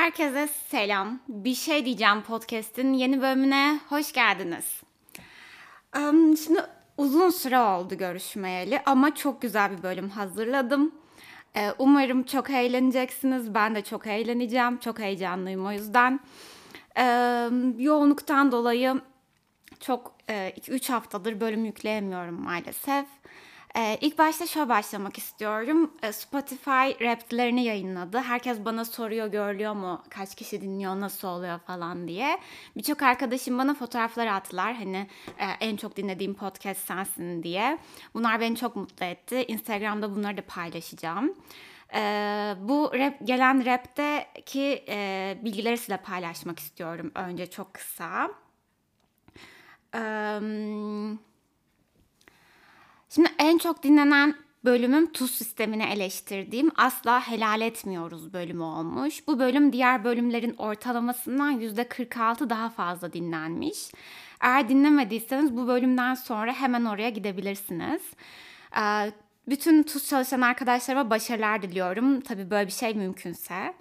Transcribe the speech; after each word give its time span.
Herkese 0.00 0.48
selam. 0.68 1.20
Bir 1.28 1.54
şey 1.54 1.84
diyeceğim 1.84 2.22
podcast'in 2.22 2.92
yeni 2.92 3.22
bölümüne 3.22 3.80
hoş 3.88 4.12
geldiniz. 4.12 4.82
Şimdi 6.44 6.60
uzun 6.96 7.30
süre 7.30 7.58
oldu 7.58 7.94
görüşmeyeli 7.96 8.82
ama 8.86 9.14
çok 9.14 9.42
güzel 9.42 9.78
bir 9.78 9.82
bölüm 9.82 10.10
hazırladım. 10.10 10.94
Ee, 11.56 11.70
umarım 11.78 12.22
çok 12.22 12.50
eğleneceksiniz. 12.50 13.54
Ben 13.54 13.74
de 13.74 13.82
çok 13.82 14.06
eğleneceğim. 14.06 14.78
Çok 14.78 14.98
heyecanlıyım 14.98 15.66
o 15.66 15.72
yüzden. 15.72 16.20
Yoğunluktan 17.78 18.52
dolayı 18.52 19.00
çok 19.80 20.14
2-3 20.28 20.90
e, 20.90 20.92
haftadır 20.92 21.40
bölüm 21.40 21.64
yükleyemiyorum 21.64 22.42
maalesef. 22.42 23.06
Ee, 23.76 23.98
ilk 24.00 24.18
başta 24.18 24.46
şöyle 24.46 24.68
başlamak 24.68 25.18
istiyorum. 25.18 25.90
Ee, 26.02 26.12
Spotify 26.12 27.04
raplerini 27.04 27.64
yayınladı. 27.64 28.18
Herkes 28.18 28.64
bana 28.64 28.84
soruyor 28.84 29.26
görülüyor 29.26 29.74
mu? 29.74 30.02
Kaç 30.10 30.34
kişi 30.34 30.60
dinliyor? 30.60 31.00
Nasıl 31.00 31.28
oluyor 31.28 31.58
falan 31.58 32.08
diye. 32.08 32.38
Birçok 32.76 33.02
arkadaşım 33.02 33.58
bana 33.58 33.74
fotoğraflar 33.74 34.26
attılar. 34.26 34.74
Hani 34.74 35.06
e, 35.38 35.44
en 35.60 35.76
çok 35.76 35.96
dinlediğim 35.96 36.34
podcast 36.34 36.80
sensin 36.86 37.42
diye. 37.42 37.78
Bunlar 38.14 38.40
beni 38.40 38.56
çok 38.56 38.76
mutlu 38.76 39.06
etti. 39.06 39.44
Instagram'da 39.48 40.16
bunları 40.16 40.36
da 40.36 40.42
paylaşacağım. 40.46 41.34
Ee, 41.94 42.54
bu 42.60 42.90
rap, 42.94 43.14
gelen 43.24 43.66
rapteki 43.66 44.84
e, 44.88 45.38
bilgileri 45.44 45.78
size 45.78 45.96
paylaşmak 45.96 46.58
istiyorum 46.58 47.12
önce 47.14 47.50
çok 47.50 47.74
kısa. 47.74 48.30
Eee 49.94 51.29
Şimdi 53.14 53.28
en 53.38 53.58
çok 53.58 53.82
dinlenen 53.82 54.34
bölümüm 54.64 55.12
tuz 55.12 55.30
sistemini 55.30 55.82
eleştirdiğim 55.82 56.70
asla 56.76 57.28
helal 57.28 57.60
etmiyoruz 57.60 58.32
bölümü 58.32 58.62
olmuş. 58.62 59.26
Bu 59.26 59.38
bölüm 59.38 59.72
diğer 59.72 60.04
bölümlerin 60.04 60.54
ortalamasından 60.58 61.60
%46 61.60 62.50
daha 62.50 62.68
fazla 62.68 63.12
dinlenmiş. 63.12 63.90
Eğer 64.40 64.68
dinlemediyseniz 64.68 65.56
bu 65.56 65.66
bölümden 65.66 66.14
sonra 66.14 66.52
hemen 66.52 66.84
oraya 66.84 67.10
gidebilirsiniz. 67.10 68.02
Ee, 68.80 69.12
bütün 69.48 69.82
tuz 69.82 70.08
çalışan 70.08 70.40
arkadaşlarıma 70.40 71.10
başarılar 71.10 71.62
diliyorum. 71.62 72.20
Tabii 72.20 72.50
böyle 72.50 72.66
bir 72.66 72.72
şey 72.72 72.94
mümkünse. 72.94 73.74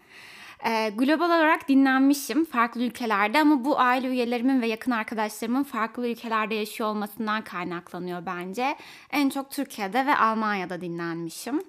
E, 0.65 0.89
global 0.89 1.25
olarak 1.25 1.69
dinlenmişim 1.69 2.45
farklı 2.45 2.83
ülkelerde 2.83 3.39
ama 3.39 3.65
bu 3.65 3.79
aile 3.79 4.07
üyelerimin 4.07 4.61
ve 4.61 4.67
yakın 4.67 4.91
arkadaşlarımın 4.91 5.63
farklı 5.63 6.07
ülkelerde 6.07 6.55
yaşıyor 6.55 6.89
olmasından 6.89 7.43
kaynaklanıyor 7.43 8.25
bence. 8.25 8.75
En 9.11 9.29
çok 9.29 9.51
Türkiye'de 9.51 10.05
ve 10.05 10.15
Almanya'da 10.15 10.81
dinlenmişim. 10.81 11.61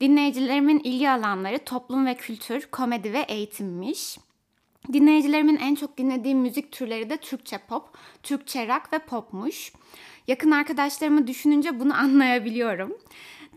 Dinleyicilerimin 0.00 0.78
ilgi 0.78 1.10
alanları 1.10 1.58
toplum 1.58 2.06
ve 2.06 2.14
kültür, 2.14 2.66
komedi 2.66 3.12
ve 3.12 3.20
eğitimmiş. 3.20 4.18
Dinleyicilerimin 4.92 5.56
en 5.56 5.74
çok 5.74 5.98
dinlediği 5.98 6.34
müzik 6.34 6.72
türleri 6.72 7.10
de 7.10 7.16
Türkçe 7.16 7.58
pop, 7.58 7.82
Türkçe 8.22 8.68
rock 8.68 8.92
ve 8.92 8.98
popmuş. 8.98 9.72
Yakın 10.28 10.50
arkadaşlarımı 10.50 11.26
düşününce 11.26 11.80
bunu 11.80 11.94
anlayabiliyorum. 11.98 12.96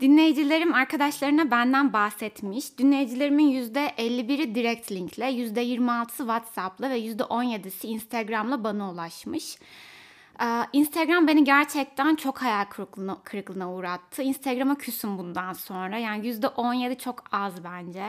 Dinleyicilerim 0.00 0.74
arkadaşlarına 0.74 1.50
benden 1.50 1.92
bahsetmiş. 1.92 2.78
Dinleyicilerimin 2.78 3.52
%51'i 3.52 4.54
direkt 4.54 4.92
linkle, 4.92 5.24
%26'sı 5.24 6.16
WhatsApp'la 6.16 6.90
ve 6.90 6.98
%17'si 6.98 7.86
Instagram'la 7.86 8.64
bana 8.64 8.90
ulaşmış. 8.90 9.58
Ee, 10.42 10.44
Instagram 10.72 11.26
beni 11.26 11.44
gerçekten 11.44 12.14
çok 12.14 12.42
hayal 12.42 12.64
kırıklığına, 12.64 13.18
kırıklığına 13.24 13.72
uğrattı. 13.72 14.22
Instagram'a 14.22 14.78
küsüm 14.78 15.18
bundan 15.18 15.52
sonra. 15.52 15.98
Yani 15.98 16.26
%17 16.26 16.98
çok 16.98 17.24
az 17.32 17.64
bence. 17.64 18.06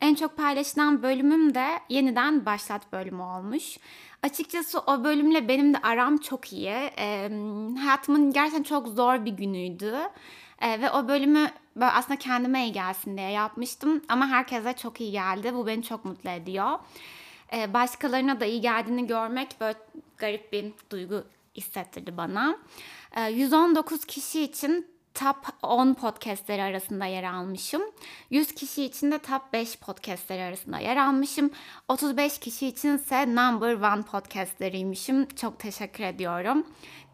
En 0.00 0.14
çok 0.14 0.36
paylaşılan 0.36 1.02
bölümüm 1.02 1.54
de 1.54 1.66
yeniden 1.88 2.46
başlat 2.46 2.92
bölümü 2.92 3.22
olmuş. 3.22 3.78
Açıkçası 4.22 4.78
o 4.78 5.04
bölümle 5.04 5.48
benim 5.48 5.74
de 5.74 5.78
aram 5.78 6.18
çok 6.18 6.52
iyi. 6.52 6.90
Ee, 6.98 7.30
hayatımın 7.78 8.32
gerçekten 8.32 8.62
çok 8.62 8.88
zor 8.88 9.24
bir 9.24 9.32
günüydü. 9.32 9.94
E, 10.60 10.80
ve 10.80 10.90
o 10.90 11.08
bölümü 11.08 11.50
böyle 11.76 11.90
aslında 11.90 12.18
kendime 12.18 12.64
iyi 12.64 12.72
gelsin 12.72 13.16
diye 13.16 13.30
yapmıştım. 13.30 14.02
Ama 14.08 14.28
herkese 14.28 14.72
çok 14.72 15.00
iyi 15.00 15.12
geldi. 15.12 15.54
Bu 15.54 15.66
beni 15.66 15.82
çok 15.82 16.04
mutlu 16.04 16.30
ediyor. 16.30 16.78
E, 17.52 17.74
başkalarına 17.74 18.40
da 18.40 18.44
iyi 18.44 18.60
geldiğini 18.60 19.06
görmek 19.06 19.60
böyle 19.60 19.78
garip 20.16 20.52
bir 20.52 20.72
duygu 20.90 21.24
hissettirdi 21.54 22.16
bana. 22.16 22.58
E, 23.16 23.30
119 23.30 24.04
kişi 24.04 24.42
için 24.42 24.98
top 25.14 25.36
10 25.62 25.94
podcastleri 25.94 26.62
arasında 26.62 27.04
yer 27.04 27.24
almışım. 27.24 27.82
100 28.30 28.54
kişi 28.54 28.84
için 28.84 29.12
de 29.12 29.18
top 29.18 29.52
5 29.52 29.76
podcastleri 29.76 30.42
arasında 30.42 30.78
yer 30.78 30.96
almışım. 30.96 31.50
35 31.88 32.38
kişi 32.38 32.66
için 32.66 32.96
ise 32.96 33.34
number 33.34 33.74
one 33.74 34.02
podcastleriymişim. 34.02 35.28
Çok 35.28 35.58
teşekkür 35.58 36.04
ediyorum. 36.04 36.66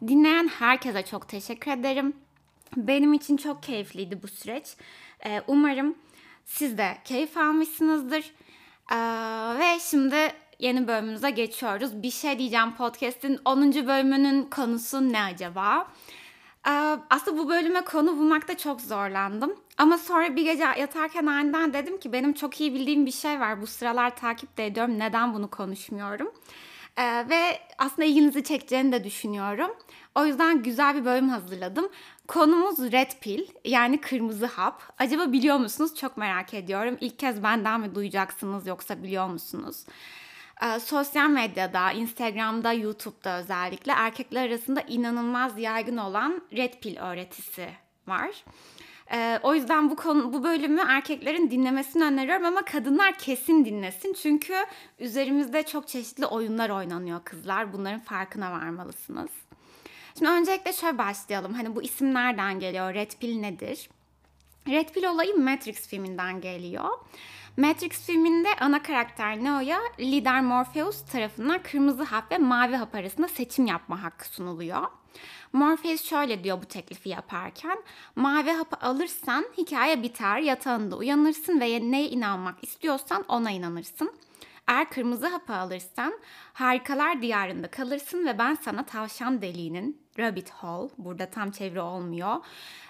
Dinleyen 0.07 0.47
herkese 0.47 1.05
çok 1.05 1.27
teşekkür 1.27 1.71
ederim. 1.71 2.24
Benim 2.77 3.13
için 3.13 3.37
çok 3.37 3.63
keyifliydi 3.63 4.23
bu 4.23 4.27
süreç. 4.27 4.65
Ee, 5.25 5.41
umarım 5.47 5.95
siz 6.45 6.77
de 6.77 6.97
keyif 7.05 7.37
almışsınızdır. 7.37 8.31
Ee, 8.91 8.95
ve 9.59 9.79
şimdi 9.79 10.33
yeni 10.59 10.87
bölümümüze 10.87 11.29
geçiyoruz. 11.29 12.03
Bir 12.03 12.11
şey 12.11 12.39
diyeceğim 12.39 12.75
podcast'in 12.75 13.39
10. 13.45 13.73
bölümünün 13.87 14.43
konusu 14.43 15.13
ne 15.13 15.21
acaba? 15.21 15.87
Ee, 16.67 16.97
aslında 17.09 17.37
bu 17.37 17.49
bölüme 17.49 17.81
konu 17.81 18.17
bulmakta 18.17 18.57
çok 18.57 18.81
zorlandım. 18.81 19.55
Ama 19.77 19.97
sonra 19.97 20.35
bir 20.35 20.43
gece 20.43 20.63
yatarken 20.63 21.25
aniden 21.25 21.73
dedim 21.73 21.99
ki 21.99 22.13
benim 22.13 22.33
çok 22.33 22.61
iyi 22.61 22.73
bildiğim 22.73 23.05
bir 23.05 23.11
şey 23.11 23.39
var. 23.39 23.61
Bu 23.61 23.67
sıralar 23.67 24.15
takip 24.15 24.57
de 24.57 24.65
ediyorum. 24.65 24.99
Neden 24.99 25.33
bunu 25.33 25.49
konuşmuyorum? 25.49 26.31
Ve 27.29 27.59
aslında 27.77 28.03
ilginizi 28.03 28.43
çekeceğini 28.43 28.91
de 28.91 29.03
düşünüyorum. 29.03 29.71
O 30.15 30.25
yüzden 30.25 30.63
güzel 30.63 30.95
bir 30.95 31.05
bölüm 31.05 31.29
hazırladım. 31.29 31.89
Konumuz 32.27 32.79
Red 32.79 33.11
Pill 33.21 33.47
yani 33.65 34.01
kırmızı 34.01 34.45
hap. 34.45 34.83
Acaba 34.97 35.31
biliyor 35.31 35.57
musunuz? 35.57 35.95
Çok 35.95 36.17
merak 36.17 36.53
ediyorum. 36.53 36.97
İlk 37.01 37.19
kez 37.19 37.43
benden 37.43 37.81
mi 37.81 37.95
duyacaksınız 37.95 38.67
yoksa 38.67 39.03
biliyor 39.03 39.27
musunuz? 39.27 39.85
Ee, 40.63 40.79
sosyal 40.79 41.29
medyada, 41.29 41.91
Instagram'da, 41.91 42.73
YouTube'da 42.73 43.39
özellikle 43.39 43.91
erkekler 43.91 44.49
arasında 44.49 44.81
inanılmaz 44.81 45.59
yaygın 45.59 45.97
olan 45.97 46.41
Red 46.53 46.73
Pill 46.81 46.97
öğretisi 46.97 47.69
var. 48.07 48.43
Ee, 49.11 49.39
o 49.43 49.55
yüzden 49.55 49.89
bu 49.89 49.95
konu 49.95 50.33
bu 50.33 50.43
bölümü 50.43 50.81
erkeklerin 50.87 51.51
dinlemesini 51.51 52.03
öneriyorum 52.03 52.45
ama 52.45 52.65
kadınlar 52.65 53.17
kesin 53.17 53.65
dinlesin. 53.65 54.13
Çünkü 54.13 54.55
üzerimizde 54.99 55.63
çok 55.63 55.87
çeşitli 55.87 56.25
oyunlar 56.25 56.69
oynanıyor 56.69 57.21
kızlar. 57.23 57.73
Bunların 57.73 57.99
farkına 57.99 58.51
varmalısınız. 58.51 59.29
Şimdi 60.17 60.31
öncelikle 60.31 60.73
şöyle 60.73 60.97
başlayalım. 60.97 61.53
Hani 61.53 61.75
bu 61.75 61.83
isim 61.83 62.13
nereden 62.13 62.59
geliyor? 62.59 62.93
Red 62.93 63.11
Pill 63.19 63.39
nedir? 63.39 63.89
Red 64.67 64.89
Pill 64.89 65.03
olayı 65.03 65.35
Matrix 65.37 65.87
filminden 65.87 66.41
geliyor. 66.41 66.89
Matrix 67.57 68.05
filminde 68.05 68.47
ana 68.59 68.83
karakter 68.83 69.43
Neo'ya 69.43 69.79
lider 69.99 70.41
Morpheus 70.41 71.05
tarafından 71.05 71.63
kırmızı 71.63 72.03
hap 72.03 72.31
ve 72.31 72.37
mavi 72.37 72.75
hap 72.75 72.95
arasında 72.95 73.27
seçim 73.27 73.65
yapma 73.65 74.03
hakkı 74.03 74.27
sunuluyor. 74.27 74.83
Morpheus 75.53 76.03
şöyle 76.03 76.43
diyor 76.43 76.61
bu 76.61 76.65
teklifi 76.65 77.09
yaparken. 77.09 77.77
Mavi 78.15 78.51
hapı 78.51 78.85
alırsan 78.85 79.45
hikaye 79.57 80.03
biter, 80.03 80.39
yatağında 80.39 80.97
uyanırsın 80.97 81.59
ve 81.59 81.91
neye 81.91 82.09
inanmak 82.09 82.63
istiyorsan 82.63 83.25
ona 83.27 83.51
inanırsın. 83.51 84.13
Eğer 84.67 84.89
kırmızı 84.89 85.27
hapı 85.27 85.53
alırsan 85.53 86.19
harikalar 86.53 87.21
diyarında 87.21 87.67
kalırsın 87.67 88.25
ve 88.25 88.37
ben 88.37 88.53
sana 88.53 88.85
tavşan 88.85 89.41
deliğinin 89.41 90.04
rabbit 90.19 90.51
hole 90.51 90.89
burada 90.97 91.29
tam 91.29 91.51
çeviri 91.51 91.81
olmuyor. 91.81 92.35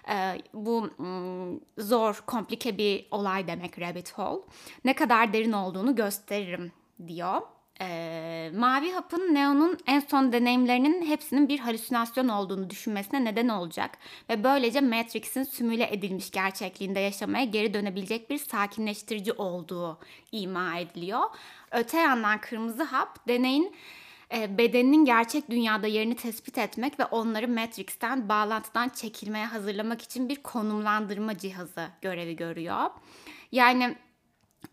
Ee, 0.10 0.38
bu 0.54 0.90
mm, 0.98 1.60
zor, 1.78 2.24
komplike 2.26 2.78
bir 2.78 3.08
olay 3.12 3.48
demek 3.48 3.80
rabbit 3.80 4.14
hole. 4.14 4.42
Ne 4.86 4.94
kadar 4.94 5.34
derin 5.34 5.52
olduğunu 5.52 5.96
gösteririm 5.96 6.72
diyor. 7.08 7.42
Ee, 7.82 8.52
mavi 8.56 8.92
hapın 8.92 9.34
Neo'nun 9.34 9.78
en 9.88 10.00
son 10.00 10.32
deneyimlerinin 10.32 11.06
hepsinin 11.06 11.50
bir 11.50 11.60
halüsinasyon 11.60 12.28
olduğunu 12.28 12.70
düşünmesine 12.70 13.26
neden 13.26 13.48
olacak 13.48 13.98
ve 14.30 14.44
böylece 14.44 14.82
Matrix'in 14.82 15.44
sümüle 15.44 15.94
edilmiş 15.94 16.32
gerçekliğinde 16.32 17.00
yaşamaya 17.00 17.46
geri 17.46 17.74
dönebilecek 17.74 18.30
bir 18.30 18.38
sakinleştirici 18.38 19.34
olduğu 19.34 20.00
ima 20.32 20.80
ediliyor. 20.80 21.24
Öte 21.72 21.98
yandan 21.98 22.42
kırmızı 22.42 22.84
hap 22.84 23.28
deneyin 23.28 23.76
bedeninin 24.32 25.06
gerçek 25.06 25.50
dünyada 25.50 25.88
yerini 25.88 26.16
tespit 26.16 26.58
etmek 26.58 27.00
ve 27.00 27.06
onları 27.06 27.48
Matrix'ten 27.48 28.30
bağlantıdan 28.30 28.90
çekilmeye 28.90 29.46
hazırlamak 29.46 30.02
için 30.02 30.30
bir 30.30 30.36
konumlandırma 30.36 31.38
cihazı 31.38 31.88
görevi 32.02 32.36
görüyor. 32.36 32.90
Yani 33.52 33.96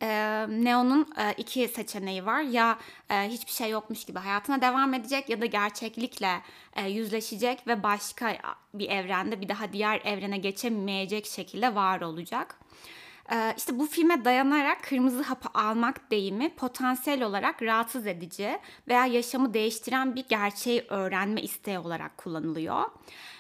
e, 0.02 0.08
Neo'nun 0.48 1.08
e, 1.18 1.32
iki 1.32 1.68
seçeneği 1.68 2.26
var. 2.26 2.40
Ya 2.40 2.78
e, 3.10 3.14
hiçbir 3.14 3.52
şey 3.52 3.70
yokmuş 3.70 4.04
gibi 4.04 4.18
hayatına 4.18 4.60
devam 4.60 4.94
edecek 4.94 5.28
ya 5.28 5.40
da 5.40 5.46
gerçeklikle 5.46 6.40
e, 6.76 6.88
yüzleşecek 6.88 7.66
ve 7.66 7.82
başka 7.82 8.36
bir 8.74 8.88
evrende 8.88 9.40
bir 9.40 9.48
daha 9.48 9.72
diğer 9.72 10.00
evrene 10.04 10.38
geçemeyecek 10.38 11.26
şekilde 11.26 11.74
var 11.74 12.00
olacak. 12.00 12.58
Ee, 13.32 13.54
işte 13.56 13.78
bu 13.78 13.86
filme 13.86 14.24
dayanarak 14.24 14.82
kırmızı 14.82 15.22
hapı 15.22 15.48
almak 15.54 16.10
deyimi 16.10 16.54
potansiyel 16.54 17.22
olarak 17.22 17.62
rahatsız 17.62 18.06
edici 18.06 18.58
veya 18.88 19.06
yaşamı 19.06 19.54
değiştiren 19.54 20.16
bir 20.16 20.28
gerçeği 20.28 20.84
öğrenme 20.88 21.42
isteği 21.42 21.78
olarak 21.78 22.18
kullanılıyor. 22.18 22.84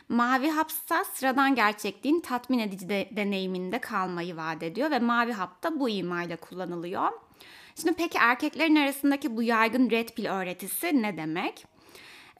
Mavi 0.08 0.50
hapsa 0.50 1.04
sıradan 1.04 1.54
gerçekliğin 1.54 2.20
tatmin 2.20 2.58
edici 2.58 2.88
de, 2.88 3.08
deneyiminde 3.16 3.78
kalmayı 3.78 4.36
vaat 4.36 4.62
ediyor 4.62 4.90
ve 4.90 4.98
mavi 4.98 5.32
hap 5.32 5.62
da 5.62 5.80
bu 5.80 5.88
imayla 5.88 6.36
kullanılıyor. 6.36 7.08
Şimdi 7.76 7.94
peki 7.94 8.18
erkeklerin 8.18 8.76
arasındaki 8.76 9.36
bu 9.36 9.42
yaygın 9.42 9.90
red 9.90 10.08
pill 10.08 10.26
öğretisi 10.26 11.02
ne 11.02 11.16
demek? 11.16 11.71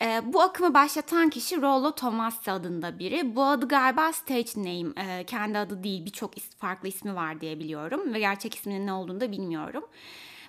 E, 0.03 0.33
bu 0.33 0.43
akımı 0.43 0.75
başlatan 0.75 1.31
kişi 1.31 1.63
Rollo 1.63 1.93
Thomas 1.95 2.49
adında 2.49 2.99
biri. 2.99 3.37
Bu 3.37 3.45
adı 3.45 3.69
galiba 3.69 4.13
stage 4.13 4.51
name. 4.57 4.93
E, 4.97 5.25
kendi 5.25 5.59
adı 5.59 5.83
değil 5.83 6.05
birçok 6.05 6.35
farklı 6.39 6.89
ismi 6.89 7.15
var 7.15 7.41
diye 7.41 7.59
biliyorum. 7.59 8.15
Ve 8.15 8.19
gerçek 8.19 8.55
isminin 8.55 8.87
ne 8.87 8.93
olduğunu 8.93 9.21
da 9.21 9.33
bilmiyorum. 9.33 9.85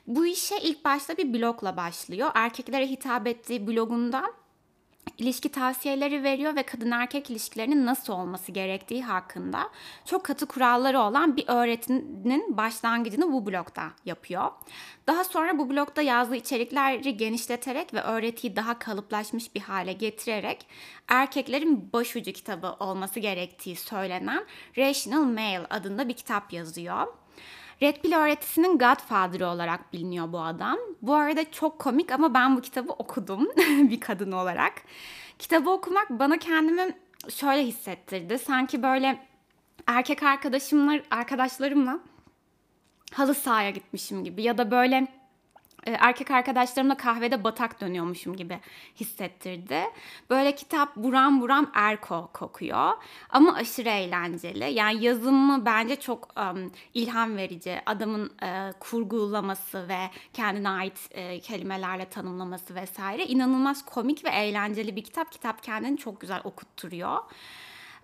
Bu 0.08 0.26
işe 0.26 0.58
ilk 0.58 0.86
başta 0.86 1.18
bir 1.18 1.34
blogla 1.34 1.78
başlıyor. 1.78 2.32
Erkeklere 2.34 2.88
hitap 2.88 3.28
ettiği 3.28 3.68
blogundan 3.68 4.34
ilişki 5.18 5.50
tavsiyeleri 5.50 6.24
veriyor 6.24 6.56
ve 6.56 6.64
kadın 6.64 6.92
erkek 6.92 7.30
ilişkilerinin 7.30 7.86
nasıl 7.86 8.14
olması 8.14 8.52
gerektiği 8.52 9.04
hakkında 9.04 9.70
çok 10.06 10.24
katı 10.24 10.46
kuralları 10.46 11.00
olan 11.00 11.38
bir 11.38 11.46
öğretinin 11.48 12.58
başlangıcını 12.58 13.32
bu 13.32 13.46
blogda 13.46 13.84
yapıyor. 14.06 14.52
Daha 15.08 15.24
sonra 15.24 15.58
bu 15.58 15.70
blogda 15.70 16.02
yazdığı 16.02 16.36
içerikleri 16.36 17.18
genişleterek 17.18 17.94
ve 17.94 18.02
öğretiyi 18.02 18.56
daha 18.56 18.80
kalıplaşmış 18.80 19.56
bir 19.56 19.62
hale 19.62 19.94
getirerek 19.94 20.68
erkeklerin 21.08 21.94
başucu 21.94 22.34
kitabı 22.34 22.76
olması 22.80 23.20
gerektiği 23.20 23.76
söylenen 23.76 24.46
Rational 24.78 25.24
Male 25.24 25.68
adında 25.70 26.10
bir 26.10 26.14
kitap 26.14 26.54
yazıyor. 26.54 27.23
Red 27.84 28.02
Pill 28.02 28.14
öğretisinin 28.14 28.80
Godfather'ı 28.80 29.48
olarak 29.48 29.94
biliniyor 29.94 30.34
bu 30.34 30.42
adam. 30.42 30.78
Bu 31.02 31.16
arada 31.16 31.52
çok 31.52 31.80
komik 31.80 32.12
ama 32.12 32.34
ben 32.34 32.58
bu 32.58 32.62
kitabı 32.62 32.92
okudum 32.92 33.48
bir 33.68 34.00
kadın 34.00 34.32
olarak. 34.32 34.74
Kitabı 35.40 35.70
okumak 35.70 36.10
bana 36.10 36.38
kendimi 36.38 36.98
şöyle 37.30 37.66
hissettirdi. 37.66 38.40
Sanki 38.40 38.84
böyle 38.84 39.28
erkek 39.88 40.24
arkadaşımla, 40.24 41.00
arkadaşlarımla 41.12 42.00
halı 43.14 43.34
sahaya 43.34 43.70
gitmişim 43.70 44.24
gibi 44.24 44.44
ya 44.44 44.58
da 44.58 44.72
böyle 44.72 45.08
erkek 45.86 46.32
arkadaşlarımla 46.32 46.98
kahvede 46.98 47.44
batak 47.44 47.82
dönüyormuşum 47.82 48.36
gibi 48.36 48.60
hissettirdi. 48.96 49.84
Böyle 50.30 50.56
kitap 50.56 50.96
buram 50.96 51.42
buram 51.42 51.72
erko 51.74 52.30
kokuyor 52.34 52.92
ama 53.30 53.56
aşırı 53.56 53.90
eğlenceli. 53.90 54.74
Yani 54.74 55.04
yazımı 55.04 55.66
bence 55.66 55.96
çok 55.96 56.28
um, 56.38 56.72
ilham 56.94 57.38
verici. 57.38 57.82
Adamın 57.86 58.32
e, 58.44 58.74
kurgulaması 58.80 59.88
ve 59.88 60.00
kendine 60.34 60.70
ait 60.70 61.10
e, 61.12 61.40
kelimelerle 61.40 62.06
tanımlaması 62.06 62.76
vesaire 62.76 63.26
inanılmaz 63.26 63.86
komik 63.86 64.26
ve 64.26 64.30
eğlenceli 64.30 64.96
bir 64.96 65.04
kitap. 65.04 65.32
Kitap 65.32 65.64
kendini 65.64 65.98
çok 65.98 66.22
güzel 66.22 66.42
okutturuyor. 66.44 67.18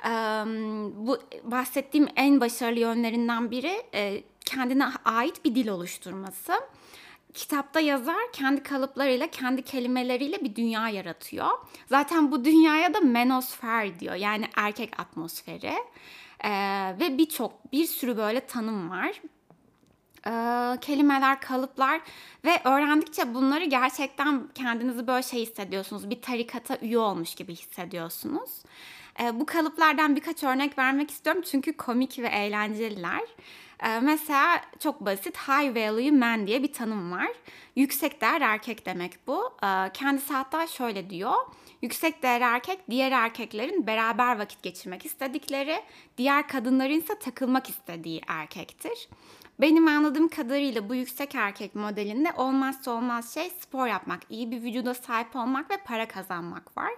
Um, 0.06 1.08
bu 1.08 1.20
bahsettiğim 1.44 2.08
en 2.16 2.42
başarılı 2.42 2.80
yönlerinden 2.80 3.52
biri 3.52 3.84
e, 3.94 4.24
kendine 4.46 4.86
ait 5.06 5.46
bir 5.46 5.56
dil 5.56 5.68
oluşturması 5.68 6.54
kitapta 7.34 7.80
yazar 7.80 8.32
kendi 8.34 8.64
kalıplarıyla, 8.64 9.28
kendi 9.28 9.62
kelimeleriyle 9.62 10.44
bir 10.44 10.56
dünya 10.56 10.90
yaratıyor. 10.90 11.50
Zaten 11.88 12.32
bu 12.32 12.46
dünyaya 12.46 12.94
da 12.94 13.00
menosfer 13.00 14.00
diyor. 14.00 14.16
Yani 14.16 14.46
erkek 14.56 15.00
atmosferi. 15.00 15.74
Ee, 16.44 16.50
ve 17.00 17.18
birçok, 17.18 17.72
bir 17.72 17.86
sürü 17.86 18.18
böyle 18.18 18.40
tanım 18.40 18.90
var. 18.90 19.22
Ee, 20.28 20.80
kelimeler, 20.82 21.42
kalıplar 21.42 22.02
ve 22.46 22.62
öğrendikçe 22.64 23.34
bunları 23.34 23.66
gerçekten 23.66 24.48
kendinizi 24.56 25.08
böyle 25.08 25.24
şey 25.24 25.42
hissediyorsunuz. 25.42 26.10
Bir 26.10 26.22
tarikata 26.22 26.78
üye 26.82 26.98
olmuş 26.98 27.36
gibi 27.36 27.56
hissediyorsunuz. 27.56 28.52
Ee, 29.22 29.40
bu 29.40 29.46
kalıplardan 29.46 30.16
birkaç 30.16 30.44
örnek 30.44 30.78
vermek 30.78 31.12
istiyorum 31.12 31.42
çünkü 31.52 31.78
komik 31.78 32.20
ve 32.20 32.28
eğlenceliler. 32.28 33.22
Ee, 33.84 34.00
mesela 34.00 34.62
çok 34.80 35.02
basit 35.02 35.38
high 35.38 35.76
value 35.76 36.12
man 36.12 36.48
diye 36.48 36.64
bir 36.64 36.74
tanım 36.74 37.12
var. 37.12 37.30
Yüksek 37.76 38.22
değer 38.22 38.42
erkek 38.42 38.86
demek 38.86 39.28
bu. 39.28 39.54
Ee, 39.64 39.92
kendisi 39.94 40.34
hatta 40.34 40.68
şöyle 40.68 41.10
diyor. 41.10 41.34
Yüksek 41.82 42.24
değer 42.24 42.42
erkek 42.42 42.80
diğer 42.90 43.12
erkeklerin 43.12 43.88
beraber 43.88 44.40
vakit 44.40 44.64
geçirmek 44.64 45.06
istedikleri, 45.06 45.82
diğer 46.18 46.48
kadınların 46.48 47.00
ise 47.00 47.20
takılmak 47.20 47.70
istediği 47.70 48.22
erkektir. 48.28 49.10
Benim 49.62 49.88
anladığım 49.88 50.28
kadarıyla 50.28 50.90
bu 50.90 50.96
yüksek 50.96 51.36
erkek 51.36 51.76
modelinde 51.76 52.32
olmazsa 52.38 52.92
olmaz 52.92 53.34
şey 53.34 53.50
spor 53.50 53.88
yapmak, 53.88 54.20
iyi 54.30 54.52
bir 54.52 54.64
vücuda 54.64 54.94
sahip 54.94 55.36
olmak 55.36 55.72
ve 55.72 55.78
para 55.78 56.08
kazanmak 56.08 56.78
var. 56.78 56.92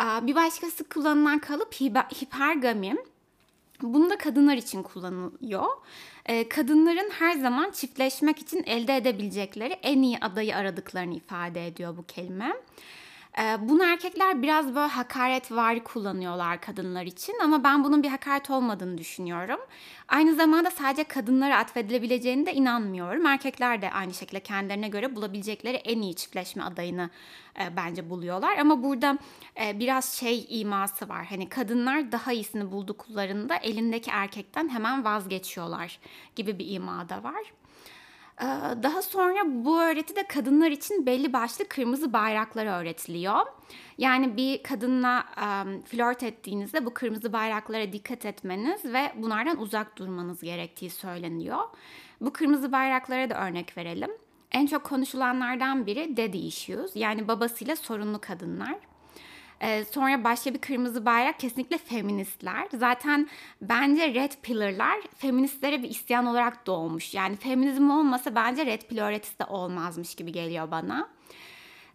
Ee, 0.00 0.26
bir 0.26 0.34
başkası 0.34 0.88
kullanılan 0.88 1.38
kalıp 1.38 1.74
hipergami. 2.22 2.96
Bunu 3.82 4.10
da 4.10 4.18
kadınlar 4.18 4.56
için 4.56 4.82
kullanılıyor. 4.82 5.66
Ee, 6.26 6.48
kadınların 6.48 7.10
her 7.10 7.32
zaman 7.32 7.70
çiftleşmek 7.70 8.38
için 8.38 8.62
elde 8.66 8.96
edebilecekleri 8.96 9.72
en 9.72 10.02
iyi 10.02 10.18
adayı 10.18 10.56
aradıklarını 10.56 11.14
ifade 11.14 11.66
ediyor 11.66 11.96
bu 11.96 12.06
kelime. 12.06 12.52
Ee, 13.38 13.68
bunu 13.68 13.84
erkekler 13.84 14.42
biraz 14.42 14.74
böyle 14.74 14.88
hakaret 14.88 15.52
var 15.52 15.84
kullanıyorlar 15.84 16.60
kadınlar 16.60 17.02
için 17.02 17.34
ama 17.42 17.64
ben 17.64 17.84
bunun 17.84 18.02
bir 18.02 18.08
hakaret 18.08 18.50
olmadığını 18.50 18.98
düşünüyorum. 18.98 19.60
Aynı 20.08 20.34
zamanda 20.34 20.70
sadece 20.70 21.04
kadınlara 21.04 21.58
atfedilebileceğini 21.58 22.46
de 22.46 22.54
inanmıyorum. 22.54 23.26
Erkekler 23.26 23.82
de 23.82 23.90
aynı 23.90 24.14
şekilde 24.14 24.40
kendilerine 24.40 24.88
göre 24.88 25.16
bulabilecekleri 25.16 25.76
en 25.76 26.02
iyi 26.02 26.14
çiftleşme 26.16 26.62
adayını 26.62 27.10
e, 27.60 27.76
bence 27.76 28.10
buluyorlar. 28.10 28.56
Ama 28.58 28.82
burada 28.82 29.18
e, 29.64 29.78
biraz 29.78 30.12
şey 30.14 30.46
iması 30.48 31.08
var. 31.08 31.26
Hani 31.26 31.48
kadınlar 31.48 32.12
daha 32.12 32.32
iyisini 32.32 32.72
bulduklarında 32.72 33.56
elindeki 33.56 34.10
erkekten 34.10 34.68
hemen 34.68 35.04
vazgeçiyorlar 35.04 35.98
gibi 36.36 36.58
bir 36.58 36.70
ima 36.70 37.08
da 37.08 37.22
var. 37.22 37.52
Ee, 38.40 38.44
daha 38.82 39.02
sonra 39.02 39.38
bu 39.46 39.80
öğretide 39.80 40.26
kadınlar 40.26 40.70
için 40.70 41.06
belli 41.06 41.32
başlı 41.32 41.68
kırmızı 41.68 42.12
bayraklar 42.12 42.80
öğretiliyor. 42.80 43.46
Yani 43.98 44.36
bir 44.36 44.62
kadınla 44.62 45.24
um, 45.36 45.82
flört 45.82 46.22
ettiğinizde 46.22 46.86
bu 46.86 46.94
kırmızı 46.94 47.32
bayraklara 47.32 47.92
dikkat 47.92 48.26
etmeniz 48.26 48.84
ve 48.84 49.12
bunlardan 49.16 49.60
uzak 49.60 49.98
durmanız 49.98 50.40
gerektiği 50.40 50.90
söyleniyor. 50.90 51.58
Bu 52.20 52.32
kırmızı 52.32 52.72
bayraklara 52.72 53.30
da 53.30 53.46
örnek 53.46 53.76
verelim. 53.76 54.10
En 54.52 54.66
çok 54.66 54.84
konuşulanlardan 54.84 55.86
biri 55.86 56.16
daddy 56.16 56.48
issues 56.48 56.96
yani 56.96 57.28
babasıyla 57.28 57.76
sorunlu 57.76 58.20
kadınlar. 58.20 58.76
Ee, 59.62 59.84
sonra 59.84 60.24
başka 60.24 60.54
bir 60.54 60.58
kırmızı 60.58 61.06
bayrak 61.06 61.40
kesinlikle 61.40 61.78
feministler. 61.78 62.68
Zaten 62.74 63.28
bence 63.62 64.14
red 64.14 64.32
pillar'lar 64.42 65.00
feministlere 65.16 65.82
bir 65.82 65.90
isyan 65.90 66.26
olarak 66.26 66.66
doğmuş. 66.66 67.14
Yani 67.14 67.36
feminizm 67.36 67.90
olmasa 67.90 68.34
bence 68.34 68.66
red 68.66 68.82
pill 68.82 68.98
öğretisi 68.98 69.38
de 69.38 69.44
olmazmış 69.44 70.14
gibi 70.14 70.32
geliyor 70.32 70.70
bana. 70.70 71.08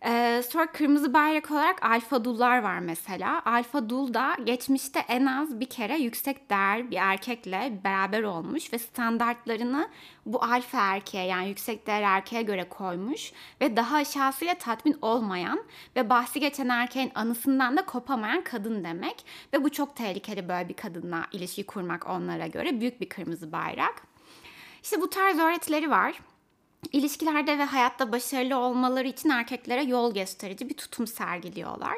Ee, 0.08 0.42
sonra 0.50 0.72
kırmızı 0.72 1.14
bayrak 1.14 1.52
olarak 1.52 1.84
alfa 1.86 2.24
dullar 2.24 2.62
var 2.64 2.80
mesela. 2.80 3.42
Alfa 3.46 3.90
dul 3.90 4.14
da 4.14 4.38
geçmişte 4.44 5.00
en 5.00 5.26
az 5.26 5.60
bir 5.60 5.66
kere 5.66 5.98
yüksek 5.98 6.50
değer 6.50 6.92
bir 6.92 6.98
erkekle 6.98 7.80
beraber 7.84 8.24
olmuş 8.24 8.74
ve 8.74 8.80
standartlarını 8.80 9.90
bu 10.26 10.44
alfa 10.44 10.78
erkeğe 10.78 11.26
yani 11.26 11.50
yüksek 11.50 11.88
değer 11.88 12.02
erkeğe 12.02 12.42
göre 12.42 12.70
koymuş 12.70 13.32
ve 13.62 13.76
daha 13.78 13.96
aşağısıyla 13.96 14.56
tatmin 14.56 14.98
olmayan 15.02 15.64
ve 15.96 16.10
bahsi 16.10 16.40
geçen 16.40 16.70
erkeğin 16.70 17.12
anısından 17.16 17.78
da 17.78 17.86
kopamayan 17.86 18.44
kadın 18.44 18.84
demek. 18.84 19.26
Ve 19.54 19.64
bu 19.64 19.72
çok 19.72 19.96
tehlikeli 19.96 20.50
böyle 20.50 20.70
bir 20.70 20.74
kadınla 20.74 21.28
ilişki 21.32 21.66
kurmak 21.66 22.10
onlara 22.10 22.48
göre 22.48 22.80
büyük 22.82 23.02
bir 23.02 23.10
kırmızı 23.10 23.52
bayrak. 23.52 24.02
İşte 24.84 25.02
bu 25.02 25.10
tarz 25.10 25.40
öğretileri 25.40 25.90
var. 25.90 26.22
İlişkilerde 26.92 27.58
ve 27.58 27.64
hayatta 27.64 28.12
başarılı 28.12 28.58
olmaları 28.58 29.08
için 29.08 29.30
erkeklere 29.30 29.84
yol 29.84 30.14
gösterici 30.14 30.70
bir 30.70 30.74
tutum 30.74 31.08
sergiliyorlar. 31.08 31.98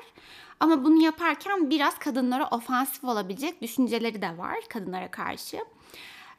Ama 0.60 0.84
bunu 0.84 1.04
yaparken 1.04 1.70
biraz 1.70 2.00
kadınlara 2.00 2.48
ofansif 2.48 3.04
olabilecek 3.04 3.62
düşünceleri 3.62 4.22
de 4.22 4.38
var 4.38 4.58
kadınlara 4.70 5.12
karşı. 5.12 5.58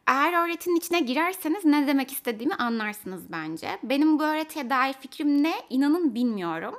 Eğer 0.07 0.45
öğretinin 0.45 0.77
içine 0.77 1.01
girerseniz 1.01 1.65
ne 1.65 1.87
demek 1.87 2.13
istediğimi 2.13 2.55
anlarsınız 2.55 3.33
bence. 3.33 3.79
Benim 3.83 4.19
bu 4.19 4.23
öğretiye 4.23 4.71
dair 4.71 4.93
fikrim 4.93 5.43
ne 5.43 5.55
inanın 5.71 6.15
bilmiyorum. 6.15 6.75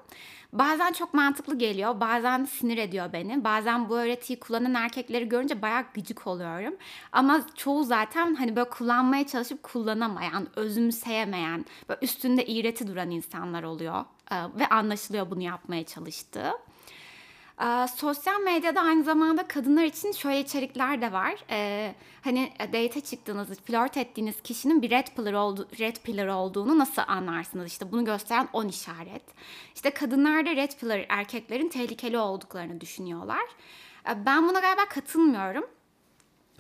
Bazen 0.54 0.94
çok 0.94 1.14
mantıklı 1.14 1.58
geliyor, 1.58 2.00
bazen 2.00 2.46
sinir 2.46 2.78
ediyor 2.78 3.14
beni. 3.14 3.44
Bazen 3.44 3.90
bu 3.90 3.98
öğretiyi 3.98 4.40
kullanan 4.40 4.74
erkekleri 4.74 5.30
görünce 5.30 5.62
bayağı 5.62 5.86
gıcık 5.94 6.28
oluyorum. 6.28 6.76
Ama 7.12 7.42
çoğu 7.56 7.84
zaten 7.84 8.36
hani 8.36 8.56
böyle 8.56 8.70
kullanmaya 8.70 9.28
çalışıp 9.28 9.64
kullanamayan, 9.64 10.48
özümseyemeyen, 10.56 11.66
böyle 11.90 12.00
üstünde 12.02 12.46
iğreti 12.46 12.88
duran 12.88 13.12
insanlar 13.12 13.64
oluyor. 13.64 14.06
Ve 14.32 14.68
anlaşılıyor 14.68 15.32
bunu 15.32 15.42
yapmaya 15.42 15.86
çalıştığı. 15.86 16.52
Aa, 17.60 17.88
sosyal 17.88 18.42
medyada 18.42 18.82
aynı 18.82 19.04
zamanda 19.04 19.48
kadınlar 19.48 19.84
için 19.84 20.12
şöyle 20.12 20.40
içerikler 20.40 21.02
de 21.02 21.12
var. 21.12 21.36
Ee, 21.50 21.96
hani 22.22 22.52
date 22.60 23.02
çıktığınız, 23.02 23.48
flört 23.62 23.98
ettiğiniz 23.98 24.42
kişinin 24.42 24.82
bir 24.82 24.90
red 24.90 25.08
pillar, 25.16 25.34
oldu, 25.34 25.68
red 25.80 25.96
pillar 26.04 26.28
olduğunu 26.28 26.80
nasıl 26.80 27.02
anlarsınız? 27.08 27.68
İşte 27.68 27.92
bunu 27.92 28.06
gösteren 28.06 28.48
10 28.54 28.68
işaret. 28.68 29.24
İşte 29.76 29.90
kadınlar 29.90 30.46
da 30.46 30.56
red 30.56 30.72
pillar 30.80 31.06
erkeklerin 31.10 31.70
tehlikeli 31.70 32.18
olduklarını 32.18 32.82
düşünüyorlar. 32.82 33.46
Ee, 34.10 34.26
ben 34.26 34.50
buna 34.50 34.60
galiba 34.60 34.86
katılmıyorum. 34.86 35.66